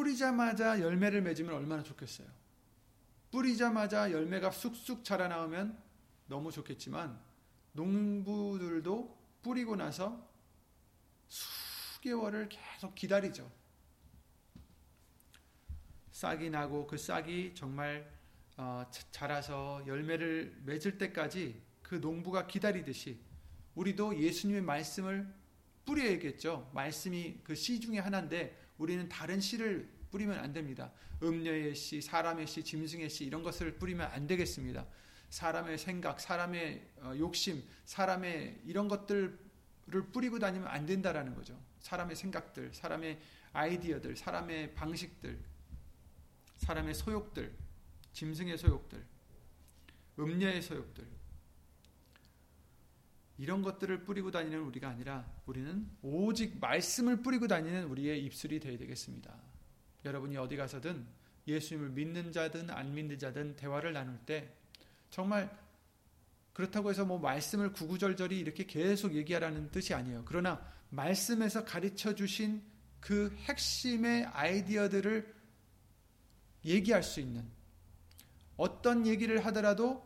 뿌리자마자 0.03 0.79
열매를 0.79 1.21
맺으면 1.21 1.53
얼마나 1.53 1.83
좋겠어요. 1.83 2.25
뿌리자마자 3.31 4.09
열매가 4.09 4.49
쑥쑥 4.49 5.03
자라나오면 5.03 5.77
너무 6.27 6.53
좋겠지만 6.53 7.19
농부들도 7.73 9.17
뿌리고 9.41 9.75
나서 9.75 10.25
수개월을 11.27 12.47
계속 12.47 12.95
기다리죠. 12.95 13.51
싹이 16.11 16.49
나고 16.49 16.87
그 16.87 16.97
싹이 16.97 17.53
정말 17.53 18.09
어, 18.55 18.85
자라서 19.11 19.83
열매를 19.85 20.61
맺을 20.63 20.97
때까지 20.97 21.61
그 21.81 21.95
농부가 21.95 22.47
기다리듯이 22.47 23.19
우리도 23.75 24.17
예수님의 24.17 24.61
말씀을 24.61 25.27
뿌려야겠죠. 25.83 26.71
말씀이 26.73 27.41
그 27.43 27.53
씨 27.53 27.81
중에 27.81 27.99
하나인데 27.99 28.68
우리는 28.79 29.07
다른 29.07 29.39
씨를 29.39 29.87
뿌리면 30.09 30.39
안 30.39 30.51
됩니다. 30.51 30.91
음녀의 31.21 31.75
씨, 31.75 32.01
사람의 32.01 32.47
씨, 32.47 32.63
짐승의 32.63 33.09
씨 33.09 33.25
이런 33.25 33.43
것을 33.43 33.77
뿌리면 33.77 34.09
안 34.11 34.25
되겠습니다. 34.25 34.87
사람의 35.29 35.77
생각, 35.77 36.19
사람의 36.19 36.89
어, 37.01 37.13
욕심, 37.17 37.63
사람의 37.85 38.61
이런 38.65 38.87
것들을 38.87 39.37
뿌리고 40.11 40.39
다니면 40.39 40.67
안 40.67 40.87
된다라는 40.87 41.35
거죠. 41.35 41.59
사람의 41.81 42.15
생각들, 42.15 42.73
사람의 42.73 43.19
아이디어들, 43.53 44.15
사람의 44.15 44.73
방식들, 44.73 45.39
사람의 46.57 46.95
소욕들, 46.95 47.55
짐승의 48.13 48.57
소욕들, 48.57 49.05
음녀의 50.17 50.61
소욕들 50.61 51.18
이런 53.39 53.61
것들을 53.61 54.03
뿌리고 54.03 54.31
다니는 54.31 54.59
우리가 54.59 54.89
아니라 54.89 55.25
우리는 55.45 55.89
오직 56.01 56.59
말씀을 56.59 57.21
뿌리고 57.21 57.47
다니는 57.47 57.85
우리의 57.85 58.23
입술이 58.25 58.59
되어야 58.59 58.77
되겠습니다. 58.77 59.33
여러분이 60.03 60.35
어디 60.35 60.57
가서든 60.57 61.07
예수님을 61.47 61.89
믿는 61.91 62.33
자든 62.33 62.69
안 62.69 62.93
믿는 62.93 63.17
자든 63.17 63.55
대화를 63.55 63.93
나눌 63.93 64.19
때 64.25 64.53
정말 65.09 65.49
그렇다고 66.51 66.89
해서 66.89 67.05
뭐 67.05 67.17
말씀을 67.17 67.71
구구절절히 67.71 68.37
이렇게 68.37 68.65
계속 68.65 69.15
얘기하라는 69.15 69.71
뜻이 69.71 69.93
아니에요. 69.93 70.23
그러나 70.25 70.61
말씀에서 70.89 71.63
가르쳐 71.63 72.13
주신 72.13 72.61
그 72.99 73.33
핵심의 73.45 74.25
아이디어들을 74.25 75.33
얘기할 76.65 77.03
수 77.03 77.21
있는 77.21 77.49
어떤 78.57 79.07
얘기를 79.07 79.45
하더라도 79.45 80.05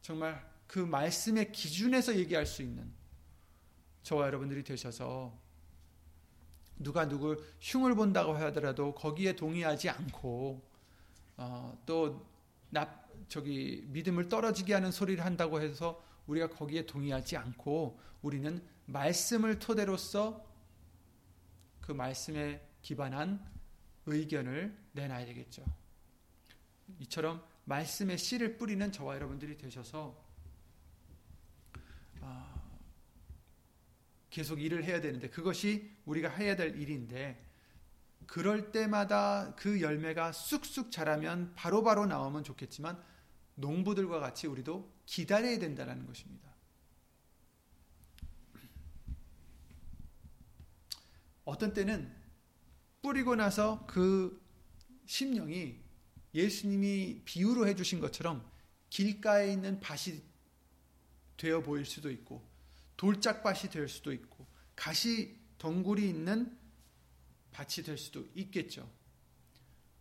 정말 0.00 0.51
그 0.72 0.78
말씀의 0.78 1.52
기준에서 1.52 2.16
얘기할 2.16 2.46
수 2.46 2.62
있는 2.62 2.90
저와 4.04 4.24
여러분들이 4.28 4.64
되셔서 4.64 5.38
누가 6.78 7.06
누굴 7.06 7.44
흉을 7.60 7.94
본다고 7.94 8.32
하더라도 8.32 8.94
거기에 8.94 9.36
동의하지 9.36 9.90
않고 9.90 10.62
어, 11.36 11.78
또 11.84 12.26
나, 12.70 13.04
저기 13.28 13.84
믿음을 13.88 14.30
떨어지게 14.30 14.72
하는 14.72 14.90
소리를 14.90 15.22
한다고 15.22 15.60
해서 15.60 16.02
우리가 16.26 16.48
거기에 16.48 16.86
동의하지 16.86 17.36
않고 17.36 18.00
우리는 18.22 18.66
말씀을 18.86 19.58
토대로서 19.58 20.42
그 21.82 21.92
말씀에 21.92 22.66
기반한 22.80 23.46
의견을 24.06 24.74
내놔야 24.92 25.26
되겠죠. 25.26 25.66
이처럼 27.00 27.44
말씀의 27.66 28.16
씨를 28.16 28.56
뿌리는 28.56 28.90
저와 28.90 29.16
여러분들이 29.16 29.58
되셔서 29.58 30.16
아, 30.16 30.21
계속 34.32 34.62
일을 34.62 34.84
해야 34.84 35.00
되는데 35.00 35.28
그것이 35.28 35.90
우리가 36.06 36.30
해야 36.30 36.56
될 36.56 36.80
일인데 36.80 37.44
그럴 38.26 38.72
때마다 38.72 39.54
그 39.56 39.82
열매가 39.82 40.32
쑥쑥 40.32 40.90
자라면 40.90 41.54
바로바로 41.54 42.02
바로 42.02 42.06
나오면 42.06 42.44
좋겠지만 42.44 43.00
농부들과 43.56 44.20
같이 44.20 44.46
우리도 44.46 44.90
기다려야 45.04 45.58
된다는 45.58 46.06
것입니다. 46.06 46.50
어떤 51.44 51.74
때는 51.74 52.10
뿌리고 53.02 53.34
나서 53.34 53.84
그 53.86 54.40
심령이 55.04 55.78
예수님이 56.34 57.22
비유로 57.26 57.66
해주신 57.66 58.00
것처럼 58.00 58.48
길가에 58.88 59.52
있는 59.52 59.78
밭이 59.80 60.22
되어 61.36 61.62
보일 61.62 61.84
수도 61.84 62.10
있고 62.10 62.42
돌짝밭이 62.96 63.70
될 63.70 63.88
수도 63.88 64.12
있고 64.12 64.46
가시 64.76 65.38
덩굴이 65.58 66.08
있는 66.08 66.56
밭이 67.52 67.84
될 67.84 67.98
수도 67.98 68.26
있겠죠. 68.34 68.88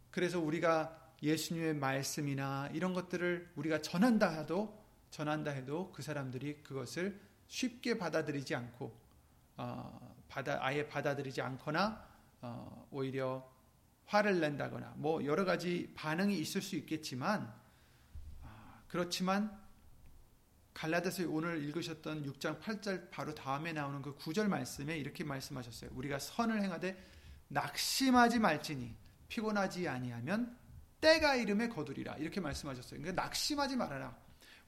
그래서 0.09 0.39
우리가 0.39 1.15
예수님의 1.21 1.75
말씀이나 1.75 2.69
이런 2.73 2.93
것들을 2.93 3.51
우리가 3.55 3.81
전한다 3.81 4.29
해도 4.29 4.81
전한다 5.11 5.51
해도 5.51 5.91
그 5.91 6.01
사람들이 6.01 6.63
그것을 6.63 7.19
쉽게 7.47 7.97
받아들이지 7.97 8.55
않고 8.55 8.97
어, 9.57 10.15
받아 10.27 10.57
아예 10.61 10.87
받아들이지 10.87 11.41
않거나 11.41 12.07
어, 12.41 12.87
오히려 12.91 13.47
화를 14.05 14.39
낸다거나 14.39 14.93
뭐 14.97 15.23
여러 15.25 15.45
가지 15.45 15.91
반응이 15.95 16.37
있을 16.39 16.61
수 16.61 16.75
있겠지만 16.77 17.53
어, 18.41 18.83
그렇지만 18.87 19.60
갈라디아서 20.73 21.29
오늘 21.29 21.63
읽으셨던 21.63 22.25
6장 22.25 22.59
8절 22.61 23.09
바로 23.11 23.35
다음에 23.35 23.73
나오는 23.73 24.01
그 24.01 24.15
9절 24.17 24.47
말씀에 24.47 24.97
이렇게 24.97 25.23
말씀하셨어요. 25.23 25.91
우리가 25.93 26.19
선을 26.19 26.61
행하되 26.61 26.97
낙심하지 27.49 28.39
말지니 28.39 28.95
피곤하지 29.27 29.87
아니하면 29.87 30.57
때가 31.01 31.35
이름에 31.35 31.67
거두리라 31.67 32.15
이렇게 32.17 32.39
말씀하셨어요. 32.39 32.99
그러니까 33.01 33.21
낙심하지 33.21 33.75
말아라. 33.75 34.15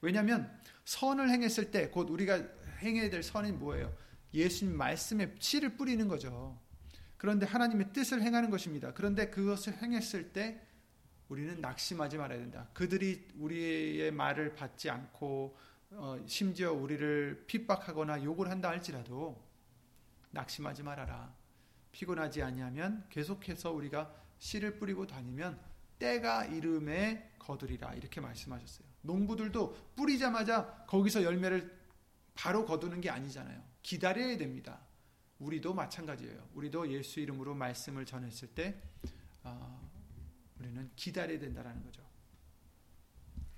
왜냐하면 0.00 0.54
선을 0.84 1.30
행했을 1.30 1.70
때 1.70 1.90
곧 1.90 2.10
우리가 2.10 2.42
행해야 2.80 3.08
될 3.08 3.22
선이 3.22 3.52
뭐예요? 3.52 3.94
예수님 4.34 4.76
말씀에 4.76 5.34
씨를 5.38 5.76
뿌리는 5.76 6.06
거죠. 6.08 6.60
그런데 7.16 7.46
하나님의 7.46 7.92
뜻을 7.92 8.20
행하는 8.20 8.50
것입니다. 8.50 8.92
그런데 8.92 9.30
그것을 9.30 9.78
행했을 9.80 10.32
때 10.32 10.60
우리는 11.28 11.58
낙심하지 11.60 12.18
말아야 12.18 12.38
된다. 12.38 12.68
그들이 12.74 13.26
우리의 13.38 14.10
말을 14.10 14.54
받지 14.54 14.90
않고 14.90 15.56
어, 15.90 16.18
심지어 16.26 16.72
우리를 16.72 17.44
핍박하거나 17.46 18.24
욕을 18.24 18.50
한다 18.50 18.68
할지라도 18.68 19.42
낙심하지 20.30 20.82
말아라. 20.82 21.34
피곤하지 21.92 22.42
아니하면 22.42 23.06
계속해서 23.10 23.72
우리가 23.72 24.12
씨를 24.38 24.78
뿌리고 24.78 25.06
다니면 25.06 25.58
때가 25.98 26.46
이름에 26.46 27.34
거두리라 27.38 27.94
이렇게 27.94 28.20
말씀하셨어요. 28.20 28.86
농부들도 29.02 29.92
뿌리자마자 29.94 30.84
거기서 30.86 31.22
열매를 31.22 31.78
바로 32.34 32.64
거두는 32.64 33.00
게 33.00 33.10
아니잖아요. 33.10 33.62
기다려야 33.82 34.36
됩니다. 34.36 34.80
우리도 35.38 35.74
마찬가지예요. 35.74 36.48
우리도 36.54 36.90
예수 36.92 37.20
이름으로 37.20 37.54
말씀을 37.54 38.04
전했을 38.06 38.48
때 38.48 38.80
어, 39.44 39.90
우리는 40.58 40.90
기다려야 40.96 41.38
된다는 41.38 41.82
거죠. 41.84 42.02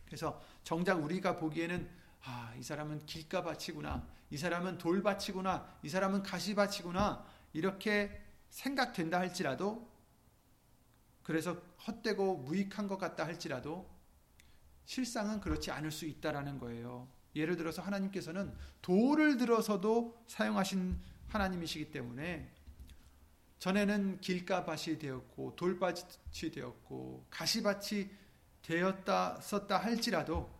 그래서 0.05 0.43
정작 0.63 1.03
우리가 1.03 1.37
보기에는 1.37 1.89
아, 2.29 2.53
이 2.59 2.63
사람은 2.63 3.07
길가밭이구나. 3.07 4.05
이 4.31 4.37
사람은 4.37 4.79
돌밭이구나. 4.79 5.79
이 5.85 5.89
사람은 5.89 6.25
가시밭이구나. 6.25 7.25
이렇게 7.53 8.21
생각된다 8.51 9.21
할지라도 9.21 9.89
그래서 11.23 11.55
헛되고 11.87 12.39
무익한 12.39 12.89
것 12.89 12.99
같다 12.99 13.25
할지라도 13.25 13.89
실상은 14.85 15.41
그렇지 15.41 15.71
않을 15.71 15.93
수 15.93 16.05
있다라는 16.05 16.59
거예요. 16.59 17.09
예를 17.37 17.57
들어서 17.57 17.81
하나님께서는 17.83 18.53
돌을 18.83 19.37
들어서도 19.37 20.25
사용하신 20.27 20.99
하나님이시기 21.29 21.93
때문에 21.93 22.53
전에는 23.61 24.21
길가밭이 24.21 24.99
되었고 24.99 25.55
돌밭이 25.55 26.51
되었고 26.53 27.27
가시밭이 27.31 28.11
되었다 28.63 29.41
썼다 29.41 29.79
할지라도 29.79 30.56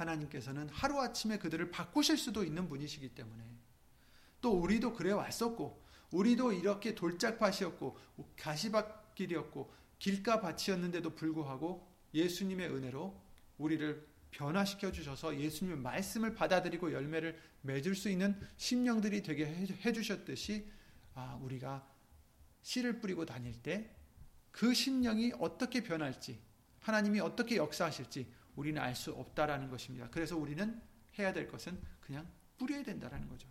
하나님께서는 0.00 0.68
하루아침에 0.68 1.38
그들을 1.38 1.70
바꾸실 1.70 2.16
수도 2.16 2.44
있는 2.44 2.68
분이시기 2.68 3.10
때문에. 3.10 3.44
또 4.40 4.52
우리도 4.52 4.92
그래 4.92 5.12
왔었고 5.12 5.82
우리도 6.10 6.52
이렇게 6.52 6.94
돌짝밭이었고 6.94 7.98
가시밭길이었고 8.36 9.72
길가밭이었는데도 9.98 11.14
불구하고 11.14 11.90
예수님의 12.14 12.70
은혜로 12.70 13.20
우리를 13.58 14.06
변화시켜 14.30 14.92
주셔서 14.92 15.38
예수님의 15.38 15.78
말씀을 15.78 16.34
받아들이고 16.34 16.92
열매를 16.92 17.40
맺을 17.62 17.94
수 17.94 18.08
있는 18.10 18.38
심령들이 18.56 19.22
되게 19.22 19.46
해 19.46 19.92
주셨듯이 19.92 20.70
아, 21.14 21.38
우리가 21.42 21.88
씨를 22.62 23.00
뿌리고 23.00 23.24
다닐 23.24 23.54
때 23.62 23.96
그 24.56 24.72
심령이 24.72 25.34
어떻게 25.38 25.82
변할지 25.82 26.40
하나님이 26.80 27.20
어떻게 27.20 27.56
역사하실지 27.56 28.26
우리는 28.56 28.80
알 28.80 28.94
수 28.94 29.12
없다라는 29.12 29.70
것입니다. 29.70 30.08
그래서 30.10 30.36
우리는 30.36 30.80
해야 31.18 31.32
될 31.32 31.46
것은 31.46 31.80
그냥 32.00 32.26
뿌려야 32.58 32.82
된다라는 32.82 33.28
거죠. 33.28 33.48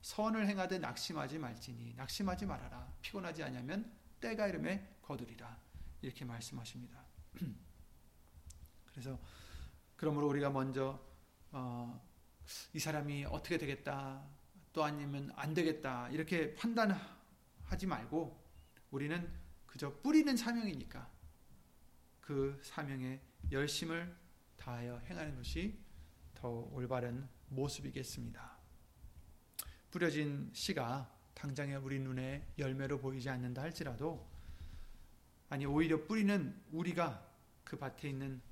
선을 0.00 0.46
행하되 0.46 0.78
낙심하지 0.78 1.38
말지니 1.38 1.94
낙심하지 1.94 2.46
말아라. 2.46 2.92
피곤하지 3.02 3.42
않으면 3.42 3.92
때가 4.20 4.46
이름에 4.48 4.96
거두리라 5.02 5.58
이렇게 6.00 6.24
말씀하십니다. 6.24 7.04
그래서 8.92 9.18
그러므로 9.96 10.28
우리가 10.28 10.50
먼저 10.50 11.00
어, 11.50 12.00
이 12.72 12.78
사람이 12.78 13.24
어떻게 13.26 13.58
되겠다 13.58 14.24
또 14.72 14.84
아니면 14.84 15.32
안 15.34 15.54
되겠다 15.54 16.08
이렇게 16.10 16.54
판단하지 16.54 17.86
말고 17.86 18.40
우리는 18.90 19.30
그저 19.66 19.92
뿌리는 20.00 20.36
사명이니까 20.36 21.10
그 22.20 22.60
사명에 22.62 23.20
열심을 23.50 24.14
다하여 24.68 24.98
행하는 25.06 25.34
것이 25.34 25.78
더 26.34 26.68
올바른 26.72 27.26
모습이겠습니다. 27.48 28.58
뿌려진 29.90 30.50
씨가 30.52 31.10
당장에 31.32 31.76
우리 31.76 31.98
눈에 31.98 32.46
열매로 32.58 32.98
보이지 32.98 33.30
않는다 33.30 33.62
할지라도 33.62 34.28
아니 35.48 35.64
오히려 35.64 36.04
뿌리는 36.04 36.54
우리가 36.70 37.26
그 37.64 37.78
밭에 37.78 38.10
있는 38.10 38.42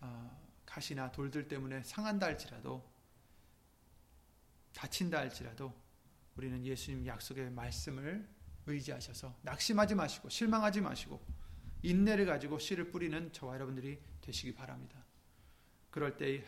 어, 0.00 0.42
가시나 0.64 1.12
돌들 1.12 1.46
때문에 1.46 1.82
상한다 1.82 2.24
할지라도 2.24 2.82
다친다 4.72 5.18
할지라도 5.18 5.74
우리는 6.36 6.64
예수님 6.64 7.06
약속의 7.06 7.50
말씀을 7.50 8.26
의지하셔서 8.64 9.38
낙심하지 9.42 9.94
마시고 9.94 10.30
실망하지 10.30 10.80
마시고 10.80 11.20
인내를 11.82 12.24
가지고 12.24 12.58
씨를 12.58 12.90
뿌리는 12.90 13.30
저와 13.34 13.56
여러분들이 13.56 14.00
되시기 14.22 14.54
바랍니다. 14.54 15.05
그럴 15.96 16.14
때 16.18 16.44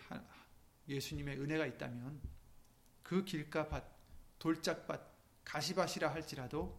예수님의 0.91 1.41
은혜가 1.41 1.65
있다면 1.65 2.21
그 3.03 3.25
길가밭, 3.25 3.83
돌짝밭, 4.39 5.01
가시밭이라 5.43 6.13
할지라도 6.13 6.79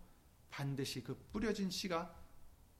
반드시 0.51 1.03
그 1.03 1.15
뿌려진 1.31 1.71
씨가 1.71 2.15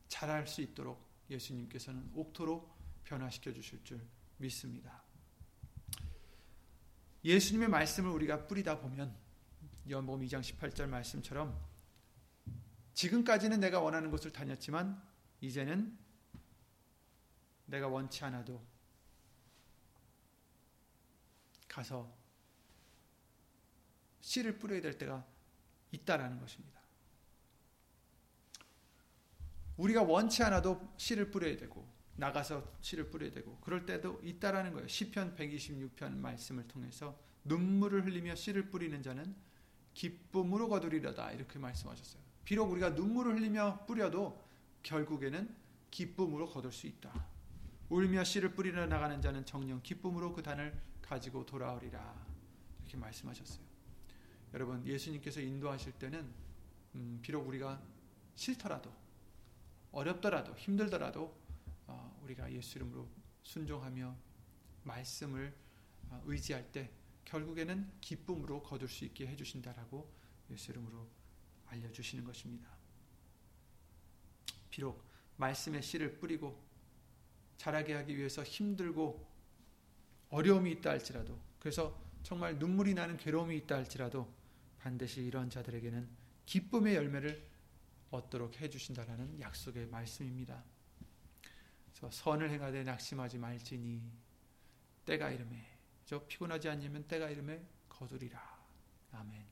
자랄 0.08 0.46
수 0.46 0.62
있도록 0.62 1.04
예수님께서는 1.32 2.12
옥토로 2.14 2.70
변화시켜 3.04 3.52
주실 3.52 3.84
줄 3.84 4.00
믿습니다. 4.38 5.02
예수님의 7.24 7.70
말씀을 7.70 8.12
우리가 8.12 8.46
뿌리다 8.46 8.82
보면 8.82 9.18
연복음 9.90 10.24
2장 10.24 10.42
18절 10.42 10.86
말씀처럼 10.86 11.60
지금까지는 12.94 13.60
내가 13.60 13.80
원하는 13.80 14.12
곳을 14.12 14.32
다녔지만 14.32 15.02
이제는 15.42 15.98
내가 17.66 17.88
원치 17.88 18.24
않아도 18.26 18.64
가서 21.70 22.14
씨를 24.20 24.60
뿌려야 24.60 24.82
될 24.82 24.98
때가 24.98 25.26
있다라는 25.92 26.40
것입니다. 26.40 26.80
우리가 29.78 30.04
원치 30.04 30.44
않아도 30.44 30.94
씨를 30.98 31.32
뿌려야 31.32 31.56
되고 31.56 31.88
나가서 32.18 32.70
씨를 32.82 33.10
뿌려야 33.10 33.32
되고 33.32 33.58
그럴 33.62 33.86
때도 33.86 34.20
있다라는 34.24 34.74
거예요. 34.74 34.88
시편 34.90 35.36
126편 35.36 36.18
말씀을 36.18 36.68
통해서 36.68 37.18
눈물을 37.46 38.06
흘리며 38.06 38.36
씨를 38.36 38.70
뿌리는 38.70 39.02
자는 39.02 39.34
기쁨으로 39.94 40.68
거두리려다 40.68 41.32
이렇게 41.32 41.58
말씀하셨어요. 41.60 42.22
비록 42.44 42.70
우리가 42.72 42.90
눈물을 42.90 43.36
흘리며 43.36 43.86
뿌려도 43.86 44.46
결국에는 44.84 45.56
기쁨으로 45.92 46.50
거둘 46.50 46.72
수 46.74 46.88
있다. 46.88 47.28
울며 47.90 48.24
씨를 48.24 48.54
뿌리러 48.54 48.86
나가는 48.86 49.22
자는 49.22 49.46
정령 49.46 49.82
기쁨으로 49.82 50.34
그 50.34 50.44
단을 50.44 50.80
가지고 51.10 51.44
돌아오리라 51.44 52.28
이렇게 52.82 52.96
말씀하셨어요. 52.98 53.66
여러분 54.54 54.86
예수님께서 54.86 55.42
인도하실 55.42 55.94
때는 55.94 56.32
음, 56.94 57.20
비록 57.24 57.48
우리가 57.48 57.82
싫더라도 58.36 58.94
어렵더라도 59.92 60.56
힘들더라도 60.56 61.36
어, 61.88 62.20
우리가 62.24 62.52
예수 62.54 62.78
이름으로 62.78 63.10
순종하며 63.42 64.16
말씀을 64.84 65.52
어, 66.10 66.22
의지할 66.26 66.72
때 66.72 66.92
결국에는 67.26 67.92
기쁨으로 68.02 68.62
거둘 68.62 68.88
수 68.88 69.04
있게 69.06 69.26
해주신다라고 69.26 70.14
예수 70.52 70.72
이름으로 70.72 71.10
알려주시는 71.66 72.24
것입니다. 72.24 72.70
비록 74.70 75.04
말씀의 75.38 75.82
씨를 75.82 76.20
뿌리고 76.20 76.64
자라게 77.58 77.94
하기 77.96 78.16
위해서 78.16 78.44
힘들고 78.44 79.29
어려움이 80.30 80.72
있다 80.72 80.92
할지라도 80.92 81.40
그래서 81.60 82.00
정말 82.24 82.58
눈물이 82.58 82.94
나는 82.94 83.18
괴로움이 83.18 83.58
있다 83.58 83.76
할지라도 83.76 84.32
반드시 84.80 85.22
이런 85.22 85.50
자들에게는 85.50 86.08
기쁨의 86.46 86.96
열매를 86.96 87.48
얻도록 88.12 88.60
해주신다라는 88.60 89.40
약속의 89.40 89.88
말씀입니다. 89.88 90.64
그래서 91.92 92.10
선을 92.12 92.50
행하되 92.50 92.84
낙심하지 92.84 93.38
말지니 93.38 94.02
때가 95.06 95.32
이름에 95.32 95.66
저 96.06 96.26
피곤하지 96.26 96.70
않으면 96.70 97.08
때가 97.08 97.30
이름에 97.30 97.62
거두리라. 97.88 98.60
아멘. 99.12 99.46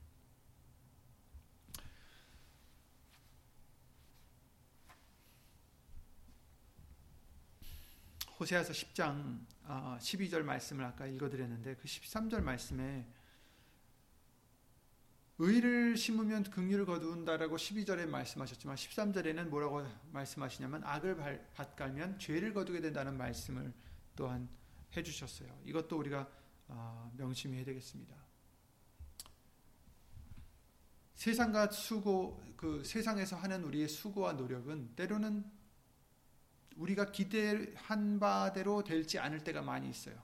호세아서 8.38 8.72
10장 8.72 9.40
12절 9.68 10.40
아, 10.40 10.44
말씀을 10.44 10.84
아까 10.84 11.06
읽어드렸는데 11.06 11.76
그 11.76 11.84
13절 11.84 12.42
말씀에 12.42 13.06
의를 15.40 15.96
심으면 15.96 16.42
긍휼을 16.44 16.84
거두는다라고 16.84 17.56
12절에 17.56 18.08
말씀하셨지만 18.08 18.74
13절에는 18.74 19.48
뭐라고 19.48 19.86
말씀하시냐면 20.10 20.82
악을 20.84 21.52
밭갈면 21.54 22.18
죄를 22.18 22.52
거두게 22.54 22.80
된다는 22.80 23.16
말씀을 23.16 23.72
또한 24.16 24.48
해주셨어요. 24.96 25.48
이것도 25.64 25.98
우리가 25.98 26.28
아, 26.68 27.10
명심해야 27.16 27.64
되겠습니다. 27.64 28.16
세상과 31.14 31.70
수고 31.70 32.42
그 32.56 32.82
세상에서 32.84 33.36
하는 33.36 33.64
우리의 33.64 33.88
수고와 33.88 34.32
노력은 34.32 34.94
때로는 34.96 35.57
우리가 36.78 37.10
기대한 37.10 38.18
바대로 38.18 38.82
될지 38.82 39.18
않을 39.18 39.44
때가 39.44 39.62
많이 39.62 39.90
있어요. 39.90 40.16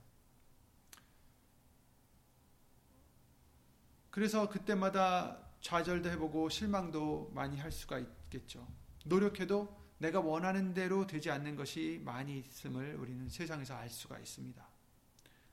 그래서 4.10 4.48
그때마다 4.48 5.38
좌절도 5.60 6.08
해보고 6.10 6.48
실망도 6.48 7.32
많이 7.34 7.58
할 7.58 7.72
수가 7.72 7.98
있겠죠. 7.98 8.66
노력해도 9.04 9.84
내가 9.98 10.20
원하는 10.20 10.74
대로 10.74 11.06
되지 11.06 11.30
않는 11.30 11.56
것이 11.56 12.00
많이 12.04 12.38
있음을 12.38 12.94
우리는 12.96 13.28
세상에서 13.28 13.74
알 13.74 13.88
수가 13.88 14.18
있습니다. 14.18 14.64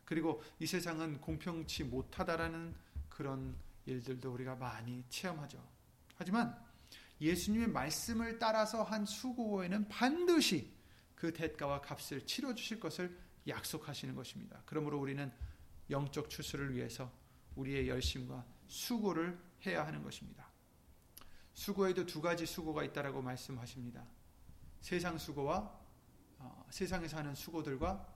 그리고 0.06 0.44
이 0.60 0.68
세상은 0.68 1.20
공평치 1.22 1.86
못하다라는 1.86 2.76
그런 3.10 3.56
일들도 3.86 4.32
우리가 4.32 4.56
많이 4.56 5.04
체험하죠. 5.10 5.58
하지만 6.18 6.56
예수님의 7.20 7.70
말씀을 7.70 8.38
따라서 8.38 8.84
한 8.84 9.06
수고에는 9.06 9.88
반드시 9.88 10.72
그 11.22 11.32
대가와 11.32 11.82
값을 11.82 12.26
치러 12.26 12.56
주실 12.56 12.80
것을 12.80 13.16
약속하시는 13.48 14.16
것입니다. 14.16 14.64
그러므로 14.66 15.00
우리는 15.00 15.32
영적 15.92 16.32
추수를 16.32 16.74
위해서 16.74 17.12
우리의 17.56 17.90
열심과 17.90 18.44
수고를 18.66 19.40
해야 19.64 19.86
하는 19.86 20.02
것입니다. 20.02 20.50
수고에도 21.54 22.08
두 22.08 22.22
가지 22.22 22.48
수고가 22.48 22.84
있다라고 22.86 23.22
말씀하십니다. 23.22 24.04
세상 24.80 25.20
수고와 25.20 25.80
어, 26.40 26.66
세상에서 26.72 27.18
하는 27.18 27.36
수고들과 27.36 28.12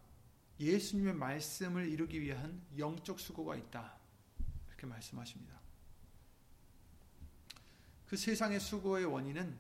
예수님의 0.59 1.13
말씀을 1.13 1.87
이루기 1.87 2.19
위한 2.19 2.59
영적 2.75 3.19
수고가 3.19 3.55
있다. 3.55 3.99
이렇게 4.67 4.87
말씀하십니다. 4.87 5.61
그 8.07 8.17
세상의 8.17 8.59
수고의 8.59 9.05
원인은 9.05 9.55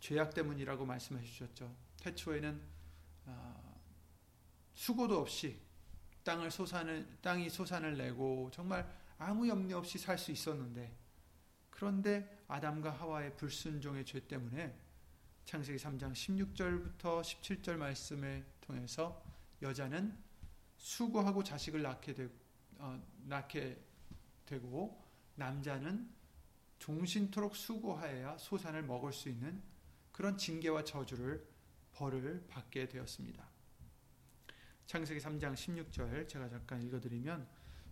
죄악 0.00 0.34
때문이라고 0.34 0.84
말씀해 0.84 1.22
주셨죠. 1.22 1.83
태초에는 2.04 2.60
어, 3.26 3.80
수고도 4.74 5.18
없이 5.18 5.58
땅을 6.22 6.50
솟아는 6.50 7.18
땅이 7.22 7.48
솟아을 7.48 7.96
내고 7.96 8.50
정말 8.52 8.86
아무 9.18 9.48
염려 9.48 9.78
없이 9.78 9.96
살 9.98 10.18
수 10.18 10.30
있었는데 10.30 10.94
그런데 11.70 12.44
아담과 12.46 12.90
하와의 12.90 13.36
불순종의 13.36 14.04
죄 14.04 14.26
때문에 14.26 14.78
창세기 15.46 15.78
3장 15.78 16.12
16절부터 16.12 17.22
17절 17.22 17.76
말씀을 17.76 18.44
통해서 18.60 19.22
여자는 19.62 20.16
수고하고 20.76 21.42
자식을 21.42 21.82
낳게, 21.82 22.14
되, 22.14 22.28
어, 22.78 23.02
낳게 23.24 23.82
되고 24.44 25.02
남자는 25.36 26.10
종신토록 26.78 27.56
수고하여야 27.56 28.36
소산을 28.38 28.82
먹을 28.82 29.12
수 29.12 29.30
있는 29.30 29.62
그런 30.12 30.36
징계와 30.36 30.84
저주를 30.84 31.53
벌을 31.94 32.44
받게 32.48 32.88
되었습니다. 32.88 33.44
창세기 34.86 35.20
3장 35.20 35.54
16절 35.54 36.28
제가 36.28 36.48
잠깐 36.48 36.82
읽어드리면 36.82 37.46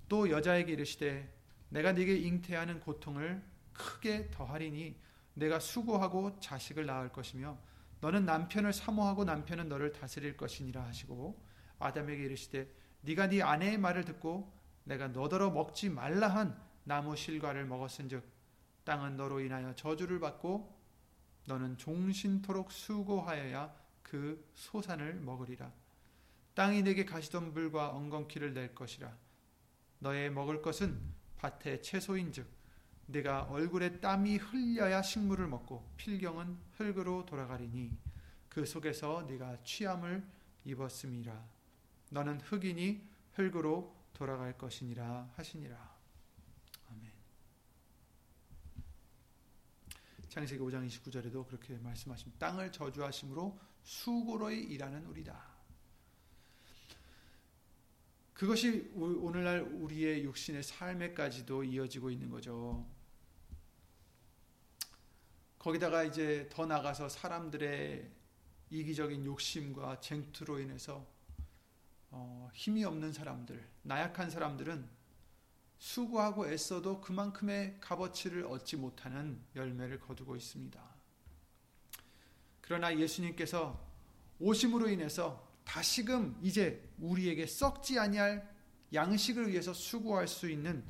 또 0.08 0.28
여자에게 0.28 0.72
이르시되 0.72 1.32
내가 1.70 1.92
네게 1.92 2.16
잉태하는 2.16 2.80
고통을 2.80 3.42
크게 3.72 4.30
더하리니 4.30 5.00
내가 5.34 5.58
수고하고 5.58 6.38
자식을 6.40 6.84
낳을 6.84 7.10
것이며 7.10 7.58
너는 8.00 8.26
남편을 8.26 8.72
사모하고 8.72 9.24
남편은 9.24 9.68
너를 9.68 9.92
다스릴 9.92 10.36
것이니라 10.36 10.84
하시고 10.84 11.40
아담에게 11.78 12.24
이르시되 12.24 12.68
네가 13.00 13.28
네 13.28 13.42
아내의 13.42 13.78
말을 13.78 14.04
듣고 14.04 14.52
내가 14.84 15.08
너더러 15.08 15.50
먹지 15.50 15.88
말라 15.88 16.28
한 16.28 16.60
나무 16.84 17.16
실과를 17.16 17.64
먹었은즉 17.64 18.22
땅은 18.84 19.16
너로 19.16 19.40
인하여 19.40 19.74
저주를 19.74 20.20
받고 20.20 20.78
너는 21.46 21.78
종신토록 21.78 22.70
수고하여야 22.70 23.81
그 24.12 24.46
소산을 24.52 25.14
먹으리라. 25.20 25.72
땅이 26.52 26.82
내게 26.82 27.06
가시덤불과 27.06 27.96
엉겅퀴를 27.96 28.52
낼 28.52 28.74
것이라. 28.74 29.10
너의 30.00 30.30
먹을 30.30 30.60
것은 30.60 31.00
밭의 31.38 31.82
채소인즉 31.82 32.46
내가 33.06 33.44
얼굴에 33.44 34.00
땀이 34.00 34.36
흘려야 34.36 35.00
식물을 35.00 35.46
먹고 35.46 35.90
필경은 35.96 36.58
흙으로 36.76 37.24
돌아가리니 37.24 37.96
그 38.50 38.66
속에서 38.66 39.22
네가 39.22 39.62
취함을 39.64 40.22
입었음이라. 40.66 41.48
너는 42.10 42.42
흙이니 42.42 43.08
흙으로 43.32 43.96
돌아갈 44.12 44.58
것이니라 44.58 45.32
하시니라. 45.36 45.96
아멘. 46.90 47.10
창세기 50.28 50.62
5장 50.62 50.86
29절에도 50.86 51.46
그렇게 51.46 51.78
말씀하십니다. 51.78 52.46
땅을 52.46 52.70
저주하심으로 52.72 53.71
수고로 53.82 54.50
일하는 54.50 55.04
우리다 55.06 55.52
그것이 58.42 58.90
오늘날 58.96 59.60
우리의 59.60 60.24
육신의 60.24 60.64
삶에까지도 60.64 61.62
이어지고 61.62 62.10
있는 62.10 62.28
거죠. 62.28 62.84
거기다가 65.60 66.02
이제 66.02 66.48
더 66.50 66.66
나가서 66.66 67.08
사람들의 67.08 68.10
이기적인 68.70 69.24
욕심과 69.24 70.00
쟁투로 70.00 70.58
인해서 70.58 71.06
어, 72.10 72.50
힘이 72.52 72.84
없는 72.84 73.12
사람들, 73.12 73.64
나약한 73.82 74.28
사람들은 74.28 74.88
수고하고 75.78 76.48
애써도 76.48 77.00
그만큼의 77.00 77.78
값어치를 77.80 78.46
얻지 78.46 78.76
못하는 78.76 79.40
열매를 79.54 80.00
거두고 80.00 80.34
있습니다. 80.34 80.91
그러나 82.72 82.98
예수님께서 82.98 83.78
오심으로 84.38 84.88
인해서 84.88 85.46
다시금 85.62 86.38
이제 86.40 86.82
우리에게 87.00 87.44
썩지 87.44 87.98
아니할 87.98 88.50
양식을 88.94 89.50
위해서 89.50 89.74
수고할 89.74 90.26
수 90.26 90.48
있는 90.48 90.82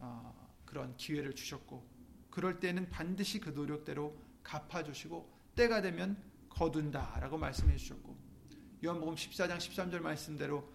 어, 0.00 0.34
그런 0.64 0.96
기회를 0.96 1.36
주셨고 1.36 1.86
그럴 2.30 2.58
때는 2.58 2.90
반드시 2.90 3.38
그 3.38 3.50
노력대로 3.50 4.18
갚아주시고 4.42 5.52
때가 5.54 5.82
되면 5.82 6.20
거둔다라고 6.48 7.38
말씀해 7.38 7.76
주셨고 7.76 8.18
요한복음 8.84 9.14
14장 9.14 9.58
13절 9.58 10.00
말씀대로 10.00 10.68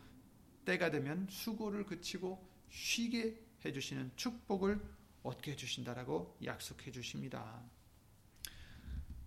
때가 0.63 0.89
되면 0.89 1.28
수고를 1.30 1.86
그치고 1.86 2.49
쉬게 2.69 3.38
해주시는 3.65 4.13
축복을 4.15 4.80
얻게 5.21 5.52
해주신다라고 5.52 6.38
약속해 6.45 6.91
주십니다. 6.93 7.62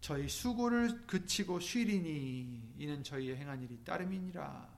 저희 0.02 0.28
수고를 0.28 1.06
그치고 1.06 1.60
쉬리니 1.60 2.74
이는 2.76 3.04
저희의 3.04 3.36
행한 3.36 3.62
일이 3.62 3.78
따름이니라. 3.84 4.68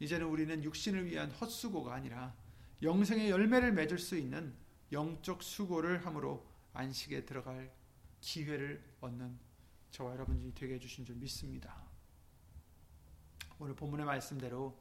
이제는 0.00 0.26
우리는 0.26 0.62
육신을 0.62 1.06
위한 1.06 1.30
헛수고가 1.30 1.94
아니라 1.94 2.34
영생의 2.82 3.30
열매를 3.30 3.72
맺을 3.72 3.98
수 3.98 4.18
있는 4.18 4.54
영적 4.92 5.42
수고를 5.42 6.04
함으로 6.04 6.46
안식에 6.74 7.24
들어갈 7.24 7.72
기회를 8.20 8.84
얻는 9.00 9.38
저와 9.92 10.12
여러분들이 10.12 10.52
되게 10.54 10.74
해주신 10.74 11.06
줄 11.06 11.16
믿습니다. 11.16 11.74
오늘 13.58 13.74
본문의 13.74 14.04
말씀대로 14.04 14.78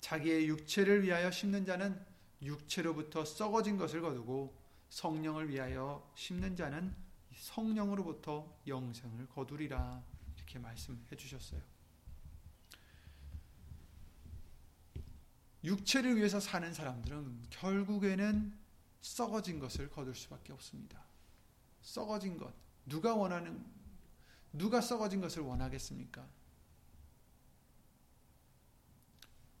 자기의 0.00 0.48
육체를 0.48 1.04
위하여 1.04 1.30
심는 1.30 1.64
자는 1.64 2.04
육체로부터 2.42 3.24
썩어진 3.24 3.76
것을 3.76 4.00
거두고 4.00 4.60
성령을 4.90 5.48
위하여 5.48 6.10
심는 6.16 6.56
자는 6.56 7.01
성령으로부터 7.36 8.58
영생을 8.66 9.28
거두리라 9.28 10.02
이렇게 10.36 10.58
말씀해 10.58 11.16
주셨어요. 11.16 11.60
육체를 15.64 16.16
위해서 16.16 16.40
사는 16.40 16.72
사람들은 16.72 17.46
결국에는 17.50 18.58
썩어진 19.00 19.58
것을 19.58 19.90
거둘 19.90 20.14
수밖에 20.14 20.52
없습니다. 20.52 21.04
썩어진 21.82 22.36
것. 22.36 22.52
누가 22.86 23.14
원하는 23.14 23.64
누가 24.52 24.80
썩어진 24.80 25.20
것을 25.20 25.42
원하겠습니까? 25.42 26.28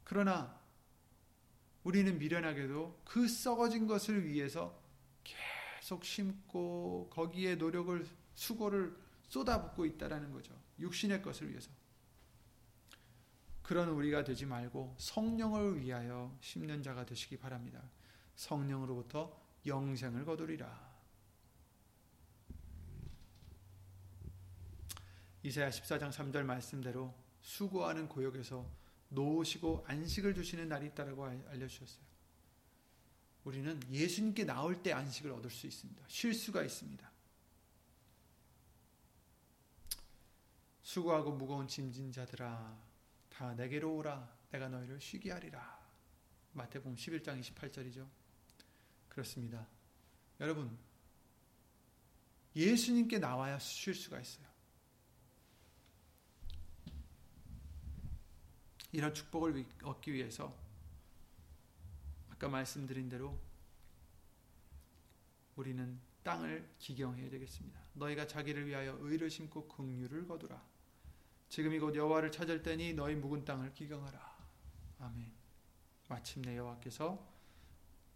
그러나 0.04 0.60
우리는 1.84 2.18
미련하게도 2.18 3.00
그 3.04 3.26
썩어진 3.26 3.86
것을 3.86 4.26
위해서 4.26 4.81
계속 5.82 6.04
심고 6.04 7.10
거기에 7.10 7.56
노력을 7.56 8.06
수고를 8.36 8.96
쏟아붓고 9.26 9.84
있다라는 9.84 10.30
거죠. 10.30 10.56
육신의 10.78 11.22
것을 11.22 11.50
위해서. 11.50 11.72
그런 13.64 13.88
우리가 13.88 14.22
되지 14.22 14.46
말고 14.46 14.94
성령을 14.96 15.80
위하여 15.80 16.38
심는 16.40 16.84
자가 16.84 17.04
되시기 17.04 17.36
바랍니다. 17.36 17.82
성령으로부터 18.36 19.36
영생을 19.66 20.24
거두리라. 20.24 20.92
이사야 25.42 25.68
14장 25.68 26.12
3절 26.12 26.44
말씀대로 26.44 27.12
수고하는 27.40 28.08
고역에서 28.08 28.64
놓으시고 29.08 29.84
안식을 29.88 30.32
주시는 30.36 30.68
날이 30.68 30.86
있다라고 30.86 31.24
알려 31.24 31.66
주셨어요. 31.66 32.11
우리는 33.44 33.80
예수님께 33.90 34.44
나올 34.44 34.82
때 34.82 34.92
안식을 34.92 35.30
얻을 35.32 35.50
수 35.50 35.66
있습니다. 35.66 36.04
쉴 36.08 36.32
수가 36.32 36.62
있습니다. 36.62 37.10
수고하고 40.82 41.32
무거운 41.32 41.66
짐진 41.66 42.12
자들아 42.12 42.78
다 43.30 43.54
내게로 43.54 43.96
오라 43.96 44.36
내가 44.50 44.68
너희를 44.68 45.00
쉬게 45.00 45.32
하리라. 45.32 45.80
마태복음 46.52 46.94
11장 46.94 47.40
28절이죠. 47.40 48.06
그렇습니다. 49.08 49.66
여러분 50.38 50.78
예수님께 52.54 53.18
나와야 53.18 53.58
쉴 53.58 53.94
수가 53.94 54.20
있어요. 54.20 54.46
이런 58.92 59.14
축복을 59.14 59.64
얻기 59.82 60.12
위해서 60.12 60.54
아까 62.42 62.48
말씀드린 62.48 63.08
대로 63.08 63.38
우리는 65.54 66.00
땅을 66.24 66.74
기경해야 66.80 67.30
되겠습니다. 67.30 67.80
너희가 67.92 68.26
자기를 68.26 68.66
위하여 68.66 68.98
의를 69.00 69.30
심고 69.30 69.68
긍휼을 69.68 70.26
거두라. 70.26 70.60
지금이 71.48 71.78
곧 71.78 71.94
여호와를 71.94 72.32
찾을 72.32 72.64
때니 72.64 72.94
너희 72.94 73.14
묵은 73.14 73.44
땅을 73.44 73.74
기경하라. 73.74 74.48
아멘. 74.98 75.32
마침내 76.08 76.56
여호와께서 76.56 77.24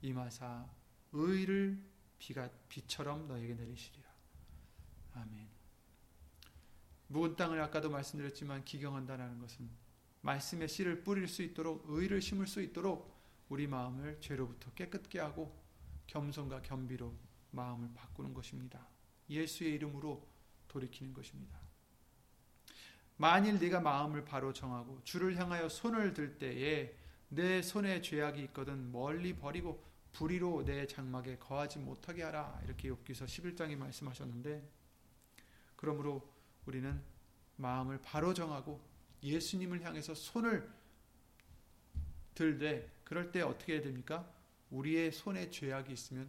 임하사 0.02 0.68
의를 1.12 1.80
비가 2.18 2.50
비처럼 2.68 3.28
너에게 3.28 3.54
내리시리라. 3.54 4.10
아멘. 5.12 5.48
묵은 7.06 7.36
땅을 7.36 7.60
아까도 7.60 7.90
말씀드렸지만 7.90 8.64
기경한다는 8.64 9.38
것은 9.38 9.70
말씀의 10.22 10.66
씨를 10.66 11.04
뿌릴 11.04 11.28
수 11.28 11.42
있도록 11.42 11.84
의를 11.86 12.20
심을 12.20 12.48
수 12.48 12.60
있도록 12.60 13.15
우리 13.48 13.66
마음을 13.66 14.20
죄로부터 14.20 14.70
깨끗게 14.72 15.20
하고 15.20 15.56
겸손과 16.06 16.62
겸비로 16.62 17.14
마음을 17.50 17.90
바꾸는 17.94 18.34
것입니다. 18.34 18.86
예수의 19.28 19.74
이름으로 19.74 20.26
돌이키는 20.68 21.12
것입니다. 21.12 21.58
만일 23.16 23.58
네가 23.58 23.80
마음을 23.80 24.24
바로 24.24 24.52
정하고 24.52 25.00
주를 25.04 25.36
향하여 25.36 25.68
손을 25.68 26.12
들 26.12 26.38
때에 26.38 26.94
내 27.28 27.62
손에 27.62 28.02
죄악이 28.02 28.42
있거든 28.44 28.92
멀리 28.92 29.34
버리고 29.34 29.82
불의로 30.12 30.64
내 30.64 30.86
장막에 30.86 31.38
거하지 31.38 31.78
못하게 31.78 32.22
하라 32.22 32.60
이렇게 32.64 32.88
욥기서 32.88 33.24
11장에 33.26 33.76
말씀하셨는데 33.76 34.62
그러므로 35.76 36.26
우리는 36.66 37.02
마음을 37.56 38.00
바로 38.02 38.32
정하고 38.32 38.80
예수님을 39.22 39.82
향해서 39.82 40.14
손을 40.14 40.70
들되 42.34 42.95
그럴 43.06 43.30
때 43.30 43.40
어떻게 43.40 43.74
해야 43.74 43.82
됩니까? 43.82 44.28
우리의 44.70 45.12
손에 45.12 45.48
죄악이 45.48 45.92
있으면 45.92 46.28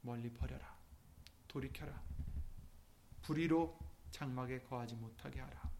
멀리 0.00 0.28
버려라. 0.28 0.76
돌이켜라. 1.46 2.02
불의로 3.22 3.78
장막에 4.10 4.62
거하지 4.62 4.96
못하게 4.96 5.38
하라. 5.38 5.70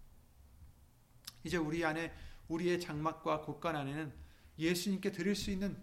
이제 1.42 1.56
우리 1.56 1.84
안에 1.84 2.14
우리의 2.46 2.80
장막과 2.80 3.40
곳간 3.40 3.74
안에는 3.74 4.14
예수님께 4.60 5.10
드릴 5.10 5.34
수 5.34 5.50
있는 5.50 5.76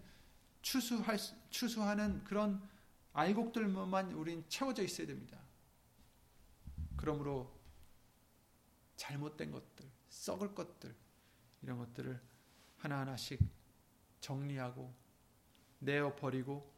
추수할 0.62 1.18
추수하는 1.50 2.24
그런 2.24 2.66
알곡들만 3.12 4.12
우린 4.12 4.42
채워져 4.48 4.82
있어야 4.82 5.06
됩니다. 5.06 5.38
그러므로 6.96 7.54
잘못된 8.96 9.50
것들, 9.50 9.84
썩을 10.08 10.54
것들 10.54 10.96
이런 11.60 11.76
것들을 11.76 12.18
하나하나씩 12.78 13.57
정리하고 14.20 14.94
내어 15.78 16.14
버리고 16.16 16.72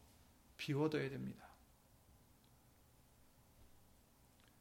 비워둬야 0.57 1.09
됩니다. 1.09 1.48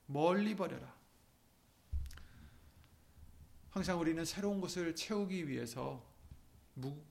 멀리 0.06 0.56
버려라. 0.56 0.98
항상 3.70 4.00
우리는 4.00 4.24
새로운 4.26 4.60
것을 4.60 4.96
채우기 4.96 5.48
위해서 5.48 6.04
묵, 6.74 7.06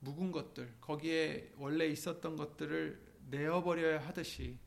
묵은 0.00 0.32
것들, 0.32 0.74
거기에 0.80 1.52
원래 1.56 1.86
있었던 1.86 2.36
것들을 2.36 3.06
내어버려야 3.30 4.06
하듯이 4.06 4.58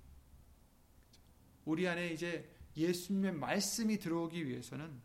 우리 1.65 1.87
안에 1.87 2.13
이제 2.13 2.49
예수님의 2.77 3.33
말씀이 3.33 3.97
들어오기 3.97 4.47
위해서는 4.47 5.01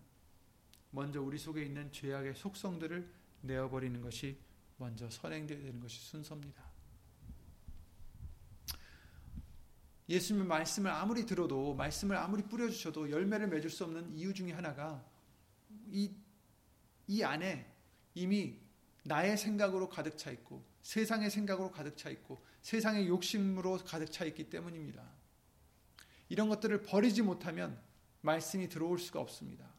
먼저 0.91 1.21
우리 1.21 1.39
속에 1.39 1.65
있는 1.65 1.91
죄악의 1.91 2.35
속성들을 2.37 3.13
내어버리는 3.43 4.01
것이 4.01 4.39
먼저 4.77 5.09
선행되어야 5.09 5.63
되는 5.63 5.81
것이 5.81 6.01
순서입니다. 6.01 6.65
예수님의 10.09 10.47
말씀을 10.47 10.91
아무리 10.91 11.27
들어도 11.27 11.75
말씀을 11.75 12.17
아무리 12.17 12.43
뿌려주셔도 12.43 13.11
열매를 13.11 13.49
맺을 13.49 13.71
수 13.71 13.85
없는 13.85 14.13
이유 14.15 14.33
중에 14.33 14.53
하나가 14.53 15.05
이, 15.89 16.15
이 17.09 17.23
안에 17.23 17.73
이미 18.15 18.59
나의 19.03 19.37
생각으로 19.37 19.89
가득 19.89 20.17
차 20.17 20.31
있고 20.31 20.65
세상의 20.83 21.31
생각으로 21.31 21.71
가득 21.71 21.97
차 21.97 22.11
있고 22.11 22.45
세상의 22.63 23.09
욕심으로 23.09 23.79
가득 23.79 24.11
차 24.11 24.25
있기 24.25 24.49
때문입니다. 24.51 25.03
이런 26.29 26.49
것들을 26.49 26.83
버리지 26.83 27.23
못하면 27.23 27.81
말씀이 28.21 28.69
들어올 28.69 28.99
수가 28.99 29.21
없습니다. 29.21 29.73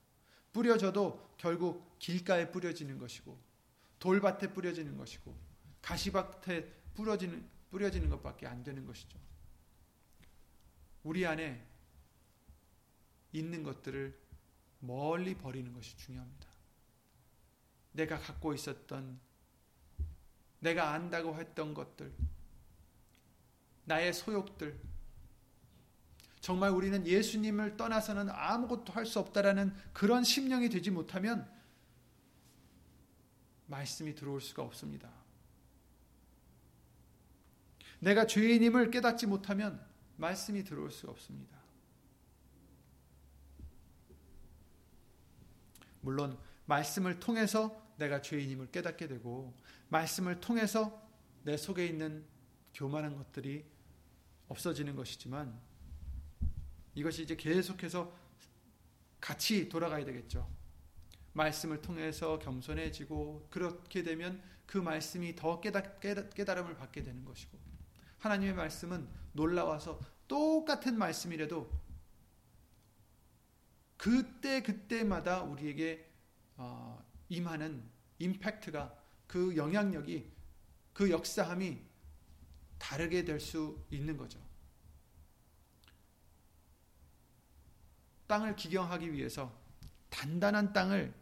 뿌려져도 0.54 1.36
결국 1.38 1.98
길가에 2.00 2.52
뿌려지는 2.52 2.98
것이고 2.98 3.38
돌밭에 4.00 4.54
뿌려지는 4.54 4.98
것이고 4.98 5.36
가시밭에 5.82 6.72
뿌려지는 6.94 7.48
뿌려지는 7.70 8.10
것밖에 8.10 8.48
안 8.48 8.64
되는 8.64 8.86
것이죠. 8.86 9.20
우리 11.04 11.26
안에 11.26 11.66
있는 13.32 13.64
것들을 13.64 14.18
멀리 14.80 15.36
버리는 15.36 15.72
것이 15.74 15.98
중요합니다. 15.98 16.48
내가 17.92 18.20
갖고 18.20 18.54
있었던 18.54 19.20
내가 20.60 20.92
안다고 20.92 21.36
했던 21.36 21.74
것들 21.74 22.14
나의 23.86 24.14
소욕들 24.14 24.80
정말 26.42 26.72
우리는 26.72 27.06
예수님을 27.06 27.78
떠나서는 27.78 28.30
아무것도 28.30 28.94
할 28.94 29.06
수 29.06 29.20
없다라는 29.20 29.74
그런 29.94 30.24
심령이 30.24 30.70
되지 30.70 30.92
못하면 30.92 31.50
말씀이 33.68 34.16
들어올 34.16 34.42
수가 34.42 34.64
없습니다. 34.64 35.12
내가 38.00 38.26
죄인임을 38.28 38.92
깨닫지 38.92 39.28
못하면 39.28 39.86
말씀이 40.18 40.64
들어올 40.64 40.92
수가 40.92 41.12
없습니다. 41.12 41.58
물론 46.02 46.38
말씀을 46.66 47.20
통해서 47.20 47.86
내가 47.98 48.22
죄인임을 48.22 48.72
깨닫게 48.72 49.08
되고 49.08 49.54
말씀을 49.90 50.40
통해서 50.40 51.02
내 51.44 51.58
속에 51.58 51.86
있는 51.86 52.26
교만한 52.74 53.16
것들이 53.16 53.66
없어지는 54.48 54.96
것이지만 54.96 55.60
이것이 56.94 57.24
이제 57.24 57.36
계속해서 57.36 58.14
같이 59.20 59.68
돌아가야 59.68 60.06
되겠죠. 60.06 60.50
말씀을 61.38 61.82
통해서 61.82 62.40
겸손해지고 62.40 63.48
그렇게 63.50 64.04
되면 64.04 64.42
그 64.66 64.78
말씀이 64.78 65.36
더 65.36 65.62
깨달, 65.62 66.00
깨달음을 66.00 66.76
받게 66.76 67.04
되는 67.04 67.24
것이고 67.24 67.58
하나님의 68.18 68.56
말씀은 68.56 69.08
놀라워서 69.32 70.00
똑같은 70.28 70.98
말씀이라도 70.98 71.72
그때 73.96 74.62
그때마다 74.62 75.44
우리에게 75.44 76.12
어, 76.58 77.04
임하는 77.30 77.84
임팩트가 78.20 79.04
그 79.28 79.56
영향력이 79.56 80.32
그 80.94 81.10
역사함이 81.12 81.86
다르게 82.80 83.24
될 83.24 83.40
수 83.40 83.84
있는 83.90 84.18
거죠. 84.18 84.40
땅을 88.28 88.56
기경하기 88.56 89.14
위해서 89.14 89.58
단단한 90.10 90.74
땅을 90.74 91.14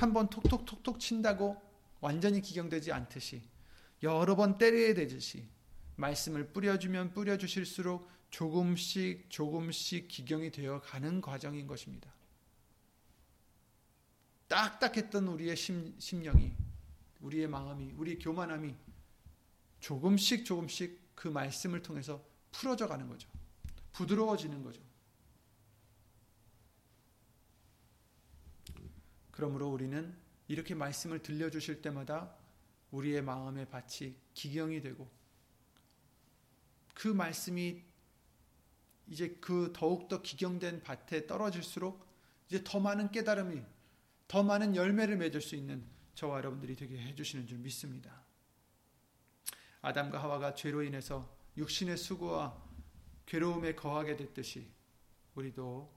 한 0.00 0.12
번 0.12 0.28
톡톡톡톡 0.28 1.00
친다고 1.00 1.60
완전히 2.00 2.40
기경되지 2.40 2.92
않듯이 2.92 3.42
여러 4.02 4.36
번 4.36 4.58
때려야 4.58 4.94
되듯이 4.94 5.48
말씀을 5.96 6.48
뿌려주면 6.52 7.12
뿌려주실수록 7.12 8.08
조금씩 8.30 9.30
조금씩 9.30 10.08
기경이 10.08 10.50
되어 10.50 10.80
가는 10.80 11.20
과정인 11.20 11.66
것입니다. 11.66 12.12
딱딱했던 14.48 15.26
우리의 15.28 15.56
심, 15.56 15.94
심령이, 15.98 16.52
우리의 17.20 17.48
마음이, 17.48 17.92
우리의 17.92 18.18
교만함이 18.18 18.74
조금씩 19.80 20.44
조금씩 20.44 21.14
그 21.14 21.28
말씀을 21.28 21.82
통해서 21.82 22.22
풀어져 22.52 22.86
가는 22.86 23.08
거죠. 23.08 23.28
부드러워지는 23.92 24.62
거죠. 24.62 24.85
그러므로 29.36 29.68
우리는 29.68 30.16
이렇게 30.48 30.74
말씀을 30.74 31.22
들려주실 31.22 31.82
때마다 31.82 32.34
우리의 32.90 33.20
마음의 33.20 33.68
밭이 33.68 34.16
기경이 34.32 34.80
되고 34.80 35.10
그 36.94 37.08
말씀이 37.08 37.82
이제 39.08 39.36
그 39.38 39.74
더욱더 39.76 40.22
기경된 40.22 40.82
밭에 40.82 41.26
떨어질수록 41.26 42.06
이제 42.48 42.64
더 42.64 42.80
많은 42.80 43.10
깨달음이 43.10 43.62
더 44.26 44.42
많은 44.42 44.74
열매를 44.74 45.18
맺을 45.18 45.42
수 45.42 45.54
있는 45.54 45.84
저와 46.14 46.38
여러분들이 46.38 46.74
되게 46.74 46.98
해주시는 46.98 47.46
줄 47.46 47.58
믿습니다. 47.58 48.24
아담과 49.82 50.22
하와가 50.22 50.54
죄로 50.54 50.82
인해서 50.82 51.30
육신의 51.58 51.98
수고와 51.98 52.56
괴로움에 53.26 53.74
거하게 53.74 54.16
됐듯이 54.16 54.66
우리도 55.34 55.94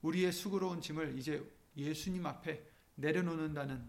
우리의 0.00 0.32
수고로운 0.32 0.80
짐을 0.80 1.18
이제 1.18 1.46
예수님 1.76 2.24
앞에 2.24 2.69
내려놓는다는 3.00 3.84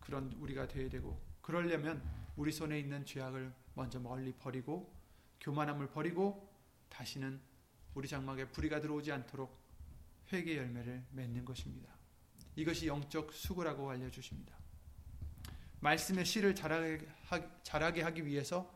그런 0.00 0.32
우리가 0.34 0.66
되어야 0.68 0.88
되고 0.88 1.20
그러려면 1.40 2.02
우리 2.36 2.52
손에 2.52 2.78
있는 2.78 3.04
죄악을 3.04 3.52
먼저 3.74 3.98
멀리 4.00 4.32
버리고 4.32 4.94
교만함을 5.40 5.90
버리고 5.90 6.52
다시는 6.88 7.40
우리 7.94 8.08
장막에 8.08 8.50
불의가 8.50 8.80
들어오지 8.80 9.12
않도록 9.12 9.58
회개 10.32 10.56
열매를 10.56 11.04
맺는 11.10 11.44
것입니다. 11.44 11.92
이것이 12.56 12.86
영적 12.86 13.32
수고라고 13.32 13.90
알려주십니다. 13.90 14.54
말씀의 15.80 16.24
씨를 16.24 16.54
자라게 16.54 18.02
하기 18.02 18.26
위해서 18.26 18.70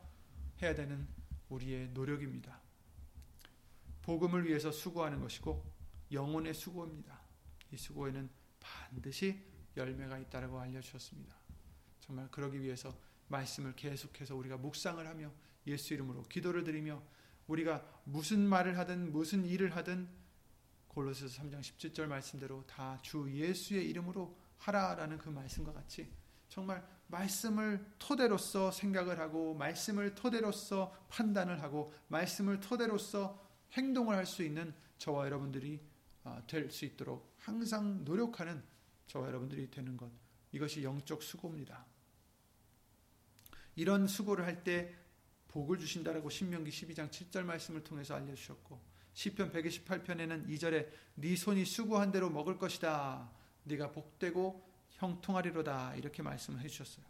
해야 0.63 0.75
되는 0.75 1.07
우리의 1.49 1.91
노력입니다. 1.91 2.61
복음을 4.03 4.47
위해서 4.47 4.73
수고하는 4.73 5.21
것이고 5.21 5.65
영혼의 6.13 6.55
수고입니다. 6.55 7.21
이 7.73 7.77
수고에는 7.77 8.31
반드시 8.61 9.54
열매가 9.77 10.19
있다고 10.19 10.59
알려주셨습니다. 10.61 11.37
정말 12.01 12.31
그러기 12.31 12.61
위해서 12.61 12.97
말씀을 13.29 13.75
계속해서 13.75 14.37
우리가 14.37 14.57
묵상을 14.59 15.05
하며 15.07 15.33
예수 15.67 15.95
이름으로 15.95 16.23
기도를 16.25 16.65
드리며 16.65 17.03
우리가 17.47 18.03
무슨 18.05 18.47
말을 18.47 18.79
하든 18.79 19.13
무슨 19.13 19.45
일을 19.45 19.75
하든 19.77 20.09
골로새서 20.89 21.43
3장 21.43 21.61
17절 21.61 22.07
말씀대로 22.07 22.65
다 22.67 22.99
주 23.03 23.29
예수의 23.31 23.89
이름으로 23.91 24.39
하라라는 24.59 25.19
그 25.19 25.29
말씀과 25.29 25.73
같이 25.73 26.11
정말 26.49 26.87
말씀을 27.09 27.85
토대로서 27.99 28.71
생각을 28.71 29.19
하고 29.19 29.55
말씀을 29.55 30.15
토대로서 30.15 30.95
판단을 31.09 31.63
하고 31.63 31.93
말씀을 32.09 32.61
토대로서 32.61 33.43
행동을 33.73 34.17
할 34.17 34.25
수 34.27 34.43
있는 34.43 34.73
저와 34.99 35.27
여러분들이 35.27 35.81
아, 36.23 36.41
될수 36.47 36.85
있도록 36.85 37.35
항상 37.39 38.05
노력하는 38.05 38.63
저와 39.07 39.29
여러분들이 39.29 39.71
되는 39.71 39.97
것 39.97 40.11
이것이 40.53 40.83
영적 40.83 41.23
수고입니다. 41.23 41.85
이런 43.77 44.07
수고를 44.07 44.45
할 44.45 44.63
때 44.63 44.95
복을 45.49 45.79
주신다라고 45.79 46.31
신명기 46.31 46.71
12장 46.71 47.11
7절 47.11 47.45
말씀을 47.45 47.85
통해서 47.85 48.15
알려주셨고 48.17 48.81
시편 49.13 49.53
128편에는 49.53 50.49
2절에 50.49 50.91
네 51.15 51.37
손이 51.37 51.65
수고한 51.65 52.11
대로 52.11 52.29
먹을 52.29 52.59
것이다. 52.59 53.31
네가 53.63 53.93
복되고 53.93 54.69
형통하리로다. 54.91 55.95
이렇게 55.95 56.23
말씀을 56.23 56.61
해주셨어요. 56.61 57.05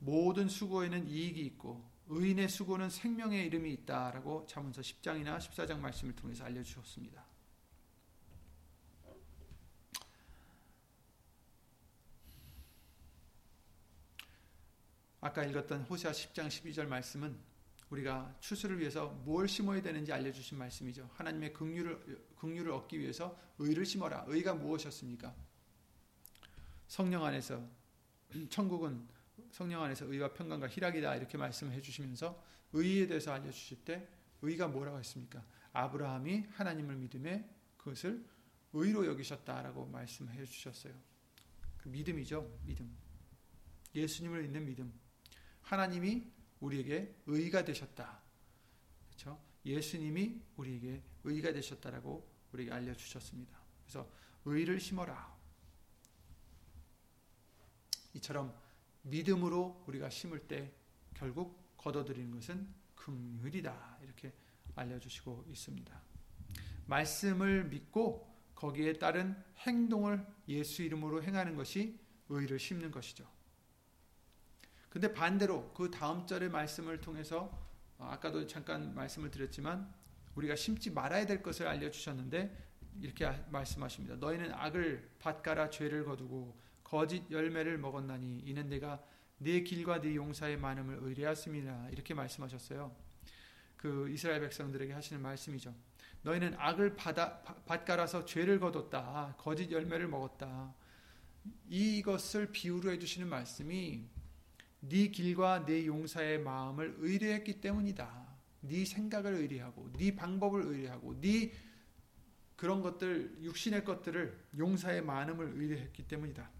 모든 0.00 0.48
수고에는 0.48 1.08
이익이 1.08 1.40
있고 1.46 1.82
의인의 2.08 2.48
수고는 2.48 2.88
생명의 2.88 3.46
이름이 3.46 3.72
있다라고 3.72 4.46
자문서 4.46 4.80
10장이나 4.80 5.38
14장 5.38 5.78
말씀을 5.80 6.14
통해서 6.14 6.44
알려주셨습니다. 6.44 7.24
아까 15.20 15.44
읽었던 15.44 15.82
호세아 15.82 16.12
10장 16.12 16.46
12절 16.46 16.86
말씀은 16.86 17.36
우리가 17.90 18.36
추수를 18.40 18.78
위해서 18.78 19.08
무엇 19.24 19.48
심어야 19.48 19.82
되는지 19.82 20.12
알려주신 20.12 20.56
말씀이죠. 20.58 21.08
하나님의 21.14 21.52
긍휼을 21.52 22.26
긍휼을 22.36 22.70
얻기 22.70 22.98
위해서 23.00 23.36
의를 23.58 23.84
심어라. 23.84 24.24
의가 24.28 24.54
무엇이었습니까? 24.54 25.34
성령 26.86 27.24
안에서 27.24 27.60
천국은 28.50 29.08
성령 29.50 29.82
안에서 29.82 30.06
의와 30.06 30.32
평강과 30.32 30.68
희락이다 30.68 31.16
이렇게 31.16 31.38
말씀해 31.38 31.80
주시면서 31.80 32.42
의에 32.72 33.06
대해서 33.06 33.32
알려 33.32 33.50
주실 33.50 33.84
때 33.84 34.08
의가 34.42 34.68
뭐라고 34.68 34.98
했습니까? 34.98 35.44
아브라함이 35.72 36.46
하나님을 36.52 36.96
믿음에 36.96 37.48
그것을 37.76 38.24
의로 38.72 39.06
여기셨다라고 39.06 39.86
말씀해 39.86 40.44
주셨어요. 40.44 40.94
그 41.78 41.88
믿음이죠, 41.88 42.58
믿음. 42.64 42.96
예수님을 43.94 44.42
믿는 44.42 44.66
믿음. 44.66 44.92
하나님이 45.62 46.30
우리에게 46.60 47.14
의가 47.26 47.64
되셨다. 47.64 48.20
그렇죠? 49.08 49.40
예수님이 49.64 50.42
우리에게 50.56 51.02
의가 51.24 51.52
되셨다라고 51.52 52.28
우리에게 52.52 52.72
알려 52.72 52.94
주셨습니다. 52.94 53.58
그래서 53.82 54.10
의를 54.44 54.78
심어라. 54.80 55.36
이처럼 58.14 58.54
믿음으로 59.06 59.84
우리가 59.86 60.10
심을 60.10 60.40
때 60.40 60.72
결국 61.14 61.76
거둬들이는 61.76 62.30
것은 62.32 62.68
긍휼이다. 62.94 63.98
이렇게 64.02 64.32
알려주시고 64.74 65.46
있습니다. 65.48 66.02
말씀을 66.86 67.64
믿고 67.64 68.34
거기에 68.54 68.94
따른 68.94 69.36
행동을 69.58 70.26
예수 70.48 70.82
이름으로 70.82 71.22
행하는 71.22 71.56
것이 71.56 71.98
의를 72.28 72.58
심는 72.58 72.90
것이죠. 72.90 73.26
근데 74.88 75.12
반대로 75.12 75.72
그 75.74 75.90
다음 75.90 76.26
절의 76.26 76.48
말씀을 76.48 77.00
통해서 77.00 77.66
어, 77.98 78.08
아까도 78.10 78.46
잠깐 78.46 78.94
말씀을 78.94 79.30
드렸지만 79.30 79.92
우리가 80.34 80.56
심지 80.56 80.90
말아야 80.90 81.26
될 81.26 81.42
것을 81.42 81.66
알려주셨는데 81.66 82.66
이렇게 83.00 83.26
말씀하십니다. 83.50 84.16
너희는 84.16 84.52
악을 84.52 85.16
밭가라 85.18 85.70
죄를 85.70 86.04
거두고 86.04 86.58
거짓 86.86 87.28
열매를 87.32 87.78
먹었나니 87.78 88.44
이는 88.44 88.68
내가 88.68 89.02
네 89.38 89.62
길과 89.64 90.00
네 90.00 90.14
용사의 90.14 90.56
많음을 90.56 90.98
의뢰하습니다. 91.02 91.88
이렇게 91.90 92.14
말씀하셨어요. 92.14 92.94
그 93.76 94.08
이스라엘 94.08 94.40
백성들에게 94.42 94.92
하시는 94.92 95.20
말씀이죠. 95.20 95.74
너희는 96.22 96.54
악을 96.56 96.94
받아, 96.94 97.42
밭갈아서 97.42 98.24
죄를 98.24 98.60
거뒀다. 98.60 99.34
거짓 99.36 99.72
열매를 99.72 100.06
먹었다. 100.06 100.72
이것을 101.68 102.52
비유로 102.52 102.92
해주시는 102.92 103.28
말씀이 103.28 104.04
네 104.78 105.08
길과 105.08 105.64
네 105.66 105.86
용사의 105.86 106.38
마음을 106.38 106.94
의뢰했기 106.98 107.60
때문이다. 107.60 108.28
네 108.60 108.84
생각을 108.84 109.34
의뢰하고 109.34 109.90
네 109.94 110.14
방법을 110.14 110.62
의뢰하고 110.62 111.20
네 111.20 111.52
그런 112.54 112.80
것들 112.80 113.38
육신의 113.42 113.84
것들을 113.84 114.38
용사의 114.56 115.02
많음을 115.02 115.54
의뢰했기 115.56 116.06
때문이다. 116.06 116.55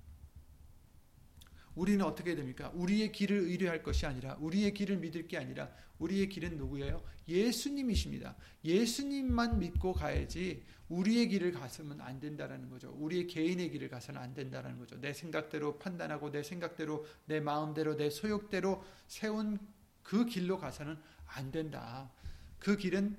우리는 1.76 2.04
어떻게 2.04 2.34
됩니까? 2.34 2.72
우리의 2.74 3.12
길을 3.12 3.36
의뢰할 3.36 3.82
것이 3.82 4.06
아니라 4.06 4.36
우리의 4.40 4.74
길을 4.74 4.96
믿을 4.96 5.28
게 5.28 5.36
아니라 5.36 5.70
우리의 5.98 6.28
길은 6.28 6.56
누구예요? 6.56 7.02
예수님이십니다. 7.28 8.34
예수님만 8.64 9.58
믿고 9.58 9.92
가야지 9.92 10.64
우리의 10.88 11.28
길을 11.28 11.52
가서는 11.52 12.00
안 12.00 12.18
된다라는 12.18 12.70
거죠. 12.70 12.90
우리의 12.98 13.26
개인의 13.26 13.70
길을 13.70 13.88
가서는 13.88 14.20
안 14.20 14.34
된다라는 14.34 14.78
거죠. 14.78 14.98
내 15.00 15.12
생각대로 15.12 15.78
판단하고 15.78 16.30
내 16.30 16.42
생각대로 16.42 17.06
내 17.26 17.40
마음대로 17.40 17.96
내 17.96 18.08
소욕대로 18.08 18.82
세운 19.06 19.58
그 20.02 20.24
길로 20.24 20.58
가서는 20.58 20.96
안 21.26 21.50
된다. 21.50 22.10
그 22.58 22.76
길은 22.76 23.16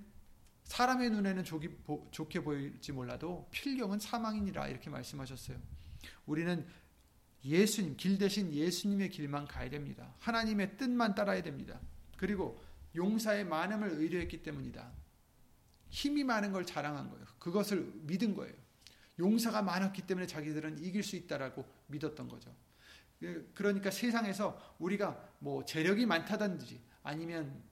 사람의 0.64 1.12
눈에는 1.12 1.44
좋게 1.44 2.40
보일지 2.42 2.92
몰라도 2.92 3.48
필경은 3.52 4.00
사망이니라 4.00 4.68
이렇게 4.68 4.90
말씀하셨어요. 4.90 5.58
우리는 6.26 6.66
예수님, 7.44 7.96
길 7.98 8.18
대신 8.18 8.54
예수님의 8.54 9.10
길만 9.10 9.48
가야 9.48 9.70
됩니다. 9.70 10.14
하나님의 10.20 10.78
뜻만 10.78 11.16
따라야 11.16 11.42
됩니다. 11.42 11.80
그리고 12.18 12.62
용사의 12.96 13.46
많음을 13.46 13.90
의뢰했기 13.92 14.44
때문이다. 14.44 14.92
힘이 15.90 16.24
많은 16.24 16.52
걸 16.52 16.66
자랑한 16.66 17.10
거예요. 17.10 17.26
그것을 17.40 17.92
믿은 18.04 18.34
거예요. 18.34 18.54
용사가 19.20 19.62
많았기 19.62 20.04
때문에 20.06 20.28
자기들은 20.28 20.84
이길 20.84 21.04
수 21.04 21.16
있다라고 21.16 21.66
믿었던 21.88 22.28
거죠. 22.28 22.54
그러니까 23.54 23.90
세상에서 23.90 24.76
우리가 24.80 25.32
뭐 25.40 25.66
재력이 25.66 26.06
많다든지 26.06 26.80
아니면 27.04 27.64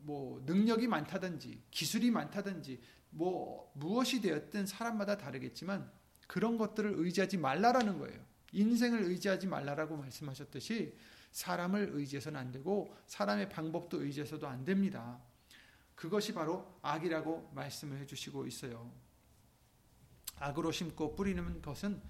뭐 0.00 0.42
능력이 0.46 0.88
많다든지 0.88 1.62
기술이 1.70 2.10
많다든지 2.10 2.80
뭐 3.10 3.70
무엇이 3.74 4.20
되었든 4.20 4.66
사람마다 4.66 5.18
다르겠지만 5.18 5.88
그런 6.26 6.56
것들을 6.58 6.94
의지하지 6.96 7.36
말라라는 7.36 7.98
거예요. 7.98 8.31
인생을 8.52 9.02
의지하지 9.02 9.46
말라라고 9.46 9.96
말씀하셨듯이 9.96 10.96
사람을 11.32 11.90
의지해서는 11.92 12.38
안 12.38 12.52
되고 12.52 12.94
사람의 13.06 13.48
방법도 13.48 14.02
의지해서도 14.02 14.46
안 14.46 14.64
됩니다. 14.64 15.20
그것이 15.94 16.34
바로 16.34 16.78
악이라고 16.82 17.52
말씀을 17.54 17.98
해주시고 17.98 18.46
있어요. 18.46 18.92
악으로 20.36 20.72
심고 20.72 21.14
뿌리는 21.14 21.62
것은 21.62 22.02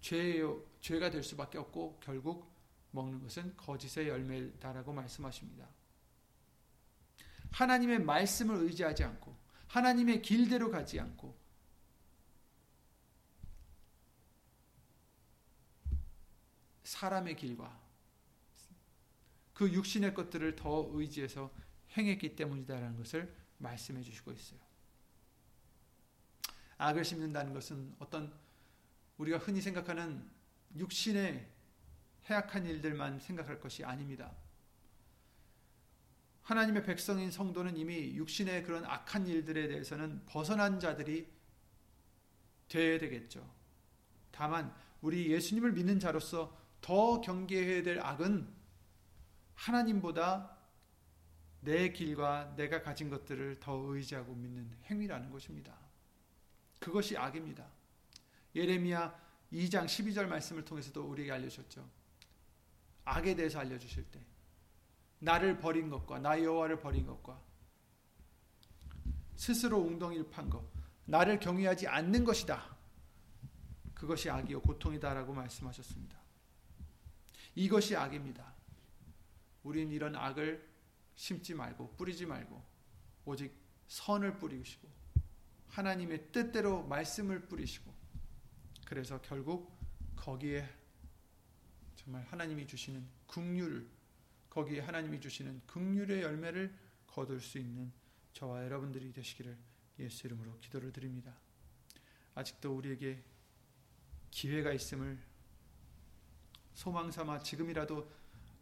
죄요, 0.00 0.64
죄가 0.80 1.10
될 1.10 1.22
수밖에 1.22 1.58
없고 1.58 2.00
결국 2.02 2.52
먹는 2.90 3.20
것은 3.22 3.56
거짓의 3.56 4.08
열매다라고 4.08 4.92
말씀하십니다. 4.92 5.68
하나님의 7.50 8.00
말씀을 8.00 8.56
의지하지 8.56 9.04
않고 9.04 9.36
하나님의 9.68 10.22
길대로 10.22 10.70
가지 10.70 11.00
않고 11.00 11.41
사람의 16.92 17.36
길과 17.36 17.80
그 19.54 19.72
육신의 19.72 20.12
것들을 20.14 20.56
더 20.56 20.90
의지해서 20.92 21.50
행했기 21.96 22.36
때문이다라는 22.36 22.98
것을 22.98 23.34
말씀해 23.58 24.02
주시고 24.02 24.32
있어요. 24.32 24.60
악을 26.76 27.04
심는다는 27.04 27.54
것은 27.54 27.94
어떤 27.98 28.32
우리가 29.16 29.38
흔히 29.38 29.60
생각하는 29.60 30.28
육신의 30.76 31.48
해악한 32.26 32.66
일들만 32.66 33.20
생각할 33.20 33.58
것이 33.58 33.84
아닙니다. 33.84 34.34
하나님의 36.42 36.82
백성인 36.82 37.30
성도는 37.30 37.76
이미 37.76 38.14
육신의 38.16 38.64
그런 38.64 38.84
악한 38.84 39.26
일들에 39.26 39.68
대해서는 39.68 40.26
벗어난 40.26 40.78
자들이 40.78 41.30
되어야 42.68 42.98
되겠죠. 42.98 43.48
다만 44.30 44.74
우리 45.00 45.30
예수님을 45.30 45.72
믿는 45.72 46.00
자로서 46.00 46.61
더 46.82 47.20
경계해야 47.20 47.82
될 47.82 48.00
악은 48.00 48.46
하나님보다 49.54 50.58
내 51.60 51.92
길과 51.92 52.54
내가 52.56 52.82
가진 52.82 53.08
것들을 53.08 53.60
더 53.60 53.72
의지하고 53.72 54.34
믿는 54.34 54.68
행위라는 54.86 55.30
것입니다. 55.30 55.78
그것이 56.80 57.16
악입니다. 57.16 57.64
예레미야 58.54 59.16
2장 59.52 59.86
12절 59.86 60.26
말씀을 60.26 60.64
통해서도 60.64 61.02
우리에게 61.04 61.32
알려주셨죠. 61.32 61.88
악에 63.04 63.36
대해서 63.36 63.60
알려주실 63.60 64.04
때 64.10 64.20
나를 65.20 65.58
버린 65.58 65.88
것과 65.88 66.18
나 66.18 66.42
여호와를 66.42 66.80
버린 66.80 67.06
것과 67.06 67.40
스스로 69.36 69.78
웅덩이를 69.78 70.30
판 70.30 70.50
것, 70.50 70.64
나를 71.04 71.38
경외하지 71.38 71.86
않는 71.86 72.24
것이다. 72.24 72.76
그것이 73.94 74.28
악이요 74.30 74.62
고통이다라고 74.62 75.32
말씀하셨습니다. 75.32 76.21
이것이 77.54 77.96
악입니다. 77.96 78.52
우린 79.62 79.90
이런 79.90 80.16
악을 80.16 80.68
심지 81.14 81.54
말고 81.54 81.96
뿌리지 81.96 82.26
말고 82.26 82.62
오직 83.24 83.54
선을 83.86 84.38
뿌리시고 84.38 84.88
하나님의 85.68 86.32
뜻대로 86.32 86.82
말씀을 86.84 87.48
뿌리시고 87.48 87.92
그래서 88.86 89.20
결국 89.22 89.78
거기에 90.16 90.68
정말 91.96 92.24
하나님이 92.24 92.66
주시는 92.66 93.06
긍휼 93.26 93.86
거기에 94.50 94.80
하나님이 94.80 95.20
주시는 95.20 95.62
긍휼의 95.66 96.22
열매를 96.22 96.76
거둘 97.06 97.40
수 97.40 97.58
있는 97.58 97.92
저와 98.32 98.64
여러분들이 98.64 99.12
되시기를 99.12 99.56
예수 99.98 100.26
이름으로 100.26 100.58
기도를 100.60 100.92
드립니다. 100.92 101.38
아직도 102.34 102.74
우리에게 102.76 103.22
기회가 104.30 104.72
있음을 104.72 105.18
소망 106.74 107.10
삼아 107.10 107.40
지금이라도 107.40 108.10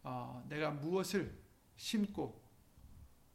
어, 0.03 0.45
내가 0.49 0.71
무엇을 0.71 1.37
심고 1.75 2.41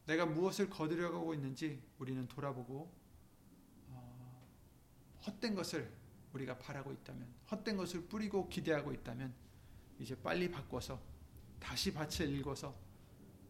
내가 0.06 0.26
무엇을 0.26 0.70
거두려고 0.70 1.34
있는지 1.34 1.82
우리는 1.98 2.26
돌아보고 2.28 2.92
어, 3.88 4.48
헛된 5.26 5.54
것을 5.54 5.90
우리가 6.32 6.58
바라고 6.58 6.92
있다면 6.92 7.26
헛된 7.50 7.76
것을 7.76 8.06
뿌리고 8.06 8.48
기대하고 8.48 8.92
있다면 8.92 9.34
이제 9.98 10.14
빨리 10.14 10.50
바꿔서 10.50 11.00
다시 11.58 11.92
밭을 11.92 12.28
읽어서 12.30 12.76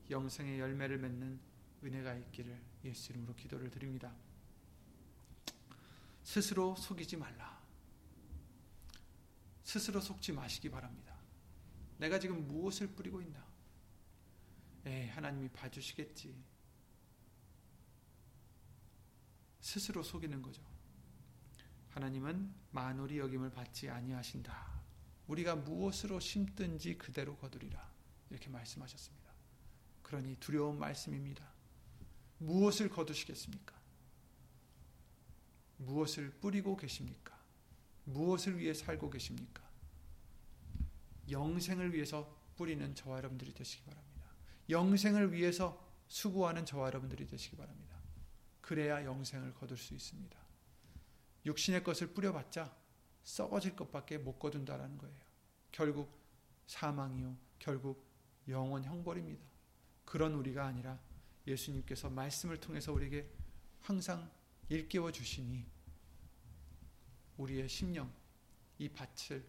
영생의 0.08 0.60
열매를 0.60 0.98
맺는 0.98 1.40
은혜가 1.82 2.14
있기를 2.14 2.58
예수 2.84 3.12
이름으로 3.12 3.34
기도를 3.34 3.70
드립니다. 3.70 4.14
스스로 6.22 6.74
속이지 6.76 7.16
말라. 7.16 7.60
스스로 9.62 10.00
속지 10.00 10.32
마시기 10.32 10.70
바랍니다. 10.70 11.15
내가 11.98 12.18
지금 12.18 12.46
무엇을 12.46 12.88
뿌리고 12.88 13.20
있나? 13.20 13.44
에 14.84 15.08
하나님이 15.08 15.48
봐주시겠지. 15.48 16.36
스스로 19.60 20.02
속이는 20.02 20.42
거죠. 20.42 20.62
하나님은 21.90 22.54
만월이 22.70 23.18
여김을 23.18 23.50
받지 23.50 23.88
아니하신다. 23.88 24.76
우리가 25.26 25.56
무엇으로 25.56 26.20
심든지 26.20 26.98
그대로 26.98 27.36
거두리라. 27.36 27.90
이렇게 28.30 28.48
말씀하셨습니다. 28.48 29.32
그러니 30.02 30.36
두려운 30.36 30.78
말씀입니다. 30.78 31.44
무엇을 32.38 32.90
거두시겠습니까? 32.90 33.74
무엇을 35.78 36.30
뿌리고 36.40 36.76
계십니까? 36.76 37.36
무엇을 38.04 38.58
위해 38.58 38.72
살고 38.72 39.10
계십니까? 39.10 39.65
영생을 41.30 41.94
위해서 41.94 42.34
뿌리는 42.56 42.94
저와 42.94 43.18
여러분들이 43.18 43.52
되시기 43.52 43.84
바랍니다. 43.84 44.30
영생을 44.68 45.32
위해서 45.32 45.84
수고하는 46.08 46.64
저와 46.64 46.86
여러분들이 46.86 47.26
되시기 47.26 47.56
바랍니다. 47.56 47.96
그래야 48.60 49.04
영생을 49.04 49.54
거둘 49.54 49.76
수 49.76 49.94
있습니다. 49.94 50.38
육신의 51.44 51.84
것을 51.84 52.12
뿌려봤자 52.12 52.76
썩어질 53.22 53.76
것밖에 53.76 54.18
못 54.18 54.38
거둔다라는 54.38 54.98
거예요. 54.98 55.16
결국 55.70 56.10
사망이요. 56.66 57.36
결국 57.58 58.04
영원 58.48 58.84
형벌입니다. 58.84 59.44
그런 60.04 60.34
우리가 60.34 60.66
아니라 60.66 60.98
예수님께서 61.46 62.10
말씀을 62.10 62.58
통해서 62.58 62.92
우리에게 62.92 63.28
항상 63.80 64.30
일깨워 64.68 65.12
주시니 65.12 65.64
우리의 67.36 67.68
심령 67.68 68.12
이 68.78 68.88
밭을 68.88 69.46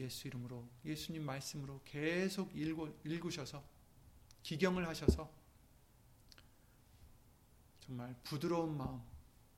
예수 0.00 0.28
이름으로 0.28 0.68
예수님 0.84 1.24
말씀으로 1.24 1.80
계속 1.84 2.54
읽고, 2.56 3.00
읽으셔서 3.04 3.64
기경을 4.42 4.86
하셔서 4.88 5.30
정말 7.80 8.14
부드러운 8.24 8.76
마음 8.76 9.00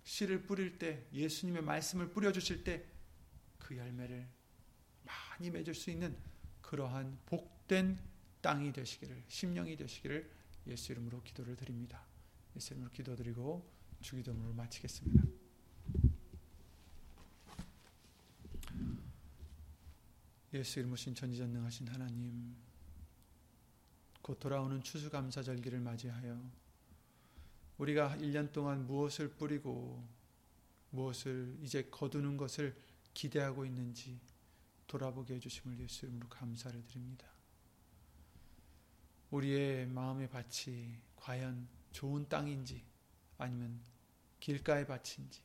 씨를 0.04 0.42
뿌릴 0.42 0.78
때 0.78 1.06
예수님의 1.12 1.62
말씀을 1.62 2.10
뿌려 2.10 2.32
주실 2.32 2.64
때 2.64 2.92
그 3.72 3.76
열매를 3.76 4.28
많이 5.04 5.50
맺을 5.50 5.74
수 5.74 5.90
있는 5.90 6.16
그러한 6.60 7.18
복된 7.26 7.98
땅이 8.40 8.72
되시기를 8.72 9.24
심령이 9.28 9.76
되시기를 9.76 10.30
예수 10.66 10.92
이름으로 10.92 11.22
기도를 11.22 11.56
드립니다. 11.56 12.04
예수 12.56 12.74
이름으로 12.74 12.92
기도드리고 12.92 13.70
주기도문을 14.00 14.54
마치겠습니다. 14.54 15.41
예수 20.54 20.80
이름으로 20.80 20.96
전지전능하신 20.96 21.88
하나님 21.88 22.54
곧 24.20 24.38
돌아오는 24.38 24.82
추수감사절기를 24.82 25.80
맞이하여 25.80 26.38
우리가 27.78 28.16
1년 28.18 28.52
동안 28.52 28.86
무엇을 28.86 29.30
뿌리고 29.30 30.06
무엇을 30.90 31.56
이제 31.62 31.88
거두는 31.90 32.36
것을 32.36 32.76
기대하고 33.14 33.64
있는지 33.64 34.20
돌아보게 34.86 35.36
해주심을 35.36 35.80
예수 35.80 36.04
이름으로 36.04 36.28
감사를 36.28 36.86
드립니다. 36.86 37.26
우리의 39.30 39.86
마음의 39.86 40.28
밭이 40.28 40.98
과연 41.16 41.66
좋은 41.92 42.28
땅인지 42.28 42.84
아니면 43.38 43.80
길가의 44.38 44.86
밭인지 44.86 45.40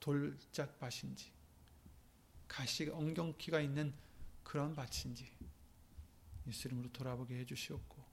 돌짝 0.00 0.78
밭인지 0.78 1.30
가시 2.50 2.88
엉겅퀴가 2.90 3.60
있는 3.60 3.94
그런 4.42 4.74
밭인지 4.74 5.30
예수 6.48 6.66
이름으로 6.66 6.90
돌아보게 6.90 7.38
해주시옵고 7.38 8.04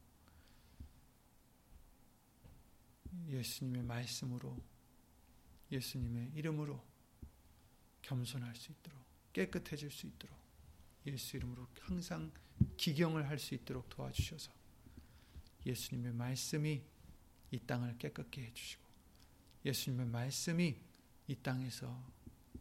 예수님의 3.30 3.82
말씀으로 3.82 4.56
예수님의 5.72 6.34
이름으로 6.36 6.80
겸손할 8.04 8.56
수 8.56 8.72
있도록 8.72 9.02
깨끗해질 9.34 9.90
수 9.90 10.06
있도록 10.06 10.38
예수 11.08 11.36
이름으로 11.38 11.68
항상 11.80 12.32
기경을 12.78 13.28
할 13.28 13.40
수 13.40 13.56
있도록 13.56 13.90
도와주셔서 13.90 14.52
예수님의 15.66 16.14
말씀이 16.14 16.84
이 17.50 17.60
땅을 17.60 17.98
깨끗게 17.98 18.44
해주시고 18.44 18.84
예수님의 19.66 20.06
말씀이 20.06 20.78
이 21.28 21.36
땅에서 21.38 22.14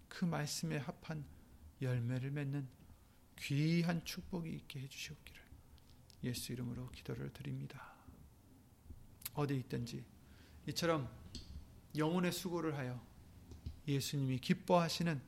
그 0.08 0.24
말씀에 0.24 0.78
합한 0.78 1.35
열매를 1.80 2.30
맺는 2.30 2.68
귀한 3.38 4.04
축복이 4.04 4.50
있게 4.50 4.80
해주시옵기를 4.80 5.42
예수 6.24 6.52
이름으로 6.52 6.90
기도를 6.90 7.32
드립니다. 7.32 7.94
어디 9.34 9.56
있든지 9.58 10.04
이처럼 10.68 11.10
영혼의 11.96 12.32
수고를 12.32 12.76
하여 12.76 13.04
예수님이 13.86 14.38
기뻐하시는 14.38 15.20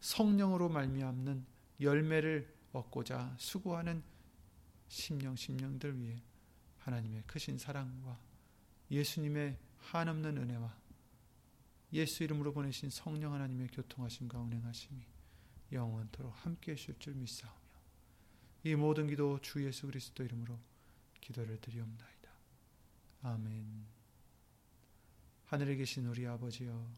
성령으로 0.00 0.68
말미암는 0.68 1.44
열매를 1.80 2.52
얻고자 2.72 3.34
수고하는 3.38 4.02
심령 4.88 5.36
심령들 5.36 6.00
위해 6.00 6.22
하나님의 6.78 7.22
크신 7.26 7.58
사랑과 7.58 8.18
예수님의 8.90 9.56
한없는 9.78 10.38
은혜와 10.38 10.76
예수 11.92 12.24
이름으로 12.24 12.52
보내신 12.52 12.90
성령 12.90 13.34
하나님의 13.34 13.68
교통하심과 13.68 14.38
운행하심이 14.38 15.11
영원토록 15.72 16.32
함께 16.44 16.72
하실 16.72 16.98
줄 16.98 17.14
믿사오며 17.14 17.56
이 18.64 18.74
모든 18.74 19.08
기도 19.08 19.40
주 19.40 19.64
예수 19.64 19.86
그리스도 19.86 20.22
이름으로 20.22 20.58
기도를 21.20 21.60
드리옵나이다. 21.60 22.30
아멘. 23.22 23.86
하늘에 25.46 25.76
계신 25.76 26.06
우리 26.06 26.26
아버지여 26.26 26.90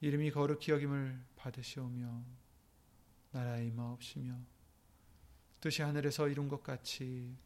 이름이 0.00 0.30
거룩히 0.30 0.72
여김을 0.72 1.24
받으시오며 1.36 2.24
나라의 3.32 3.70
마옵시며 3.72 4.38
뜻이 5.60 5.82
하늘에서 5.82 6.28
이룬 6.28 6.48
것 6.48 6.62
같이 6.62 7.36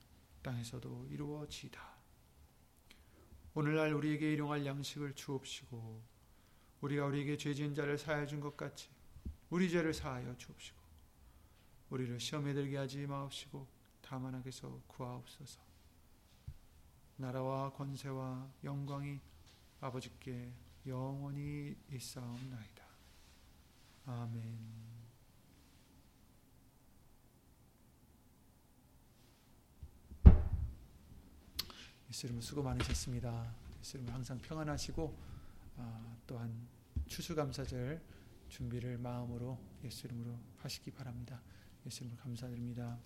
땅에서도 0.42 1.08
이루어지다. 1.10 1.80
오늘날 3.54 3.92
우리에게 3.92 4.32
일용할 4.32 4.64
양식을 4.66 5.14
주옵시고 5.14 6.02
우리가 6.82 7.06
우리에게 7.06 7.36
죄 7.36 7.54
지은 7.54 7.74
자를 7.74 7.96
사하여 7.96 8.26
준 8.26 8.40
것 8.40 8.56
같이 8.56 8.88
우리 9.52 9.68
죄를 9.68 9.92
사하여 9.92 10.34
주옵시고 10.38 10.80
우리를 11.90 12.18
시험에 12.18 12.54
들게 12.54 12.78
하지 12.78 13.06
마옵시고 13.06 13.66
다만 14.00 14.34
하게서 14.34 14.80
구하옵소서. 14.86 15.60
나라와 17.18 17.70
권세와 17.70 18.50
영광이 18.64 19.20
아버지께 19.82 20.50
영원히 20.86 21.76
있사옵나이다. 21.90 22.82
아멘. 24.06 24.58
예수 32.08 32.26
이름 32.26 32.40
수고 32.40 32.62
많으셨습니다. 32.62 33.54
예수 33.80 33.98
이름 33.98 34.14
항상 34.14 34.38
평안하시고 34.38 35.14
아, 35.76 36.16
또한 36.26 36.66
추수감사절 37.06 38.11
준비를 38.52 38.98
마음으로 38.98 39.58
예수 39.82 40.06
이름으로 40.06 40.38
하시기 40.58 40.90
바랍니다. 40.90 41.40
예수 41.86 42.04
이름으로 42.04 42.22
감사드립니다. 42.22 42.98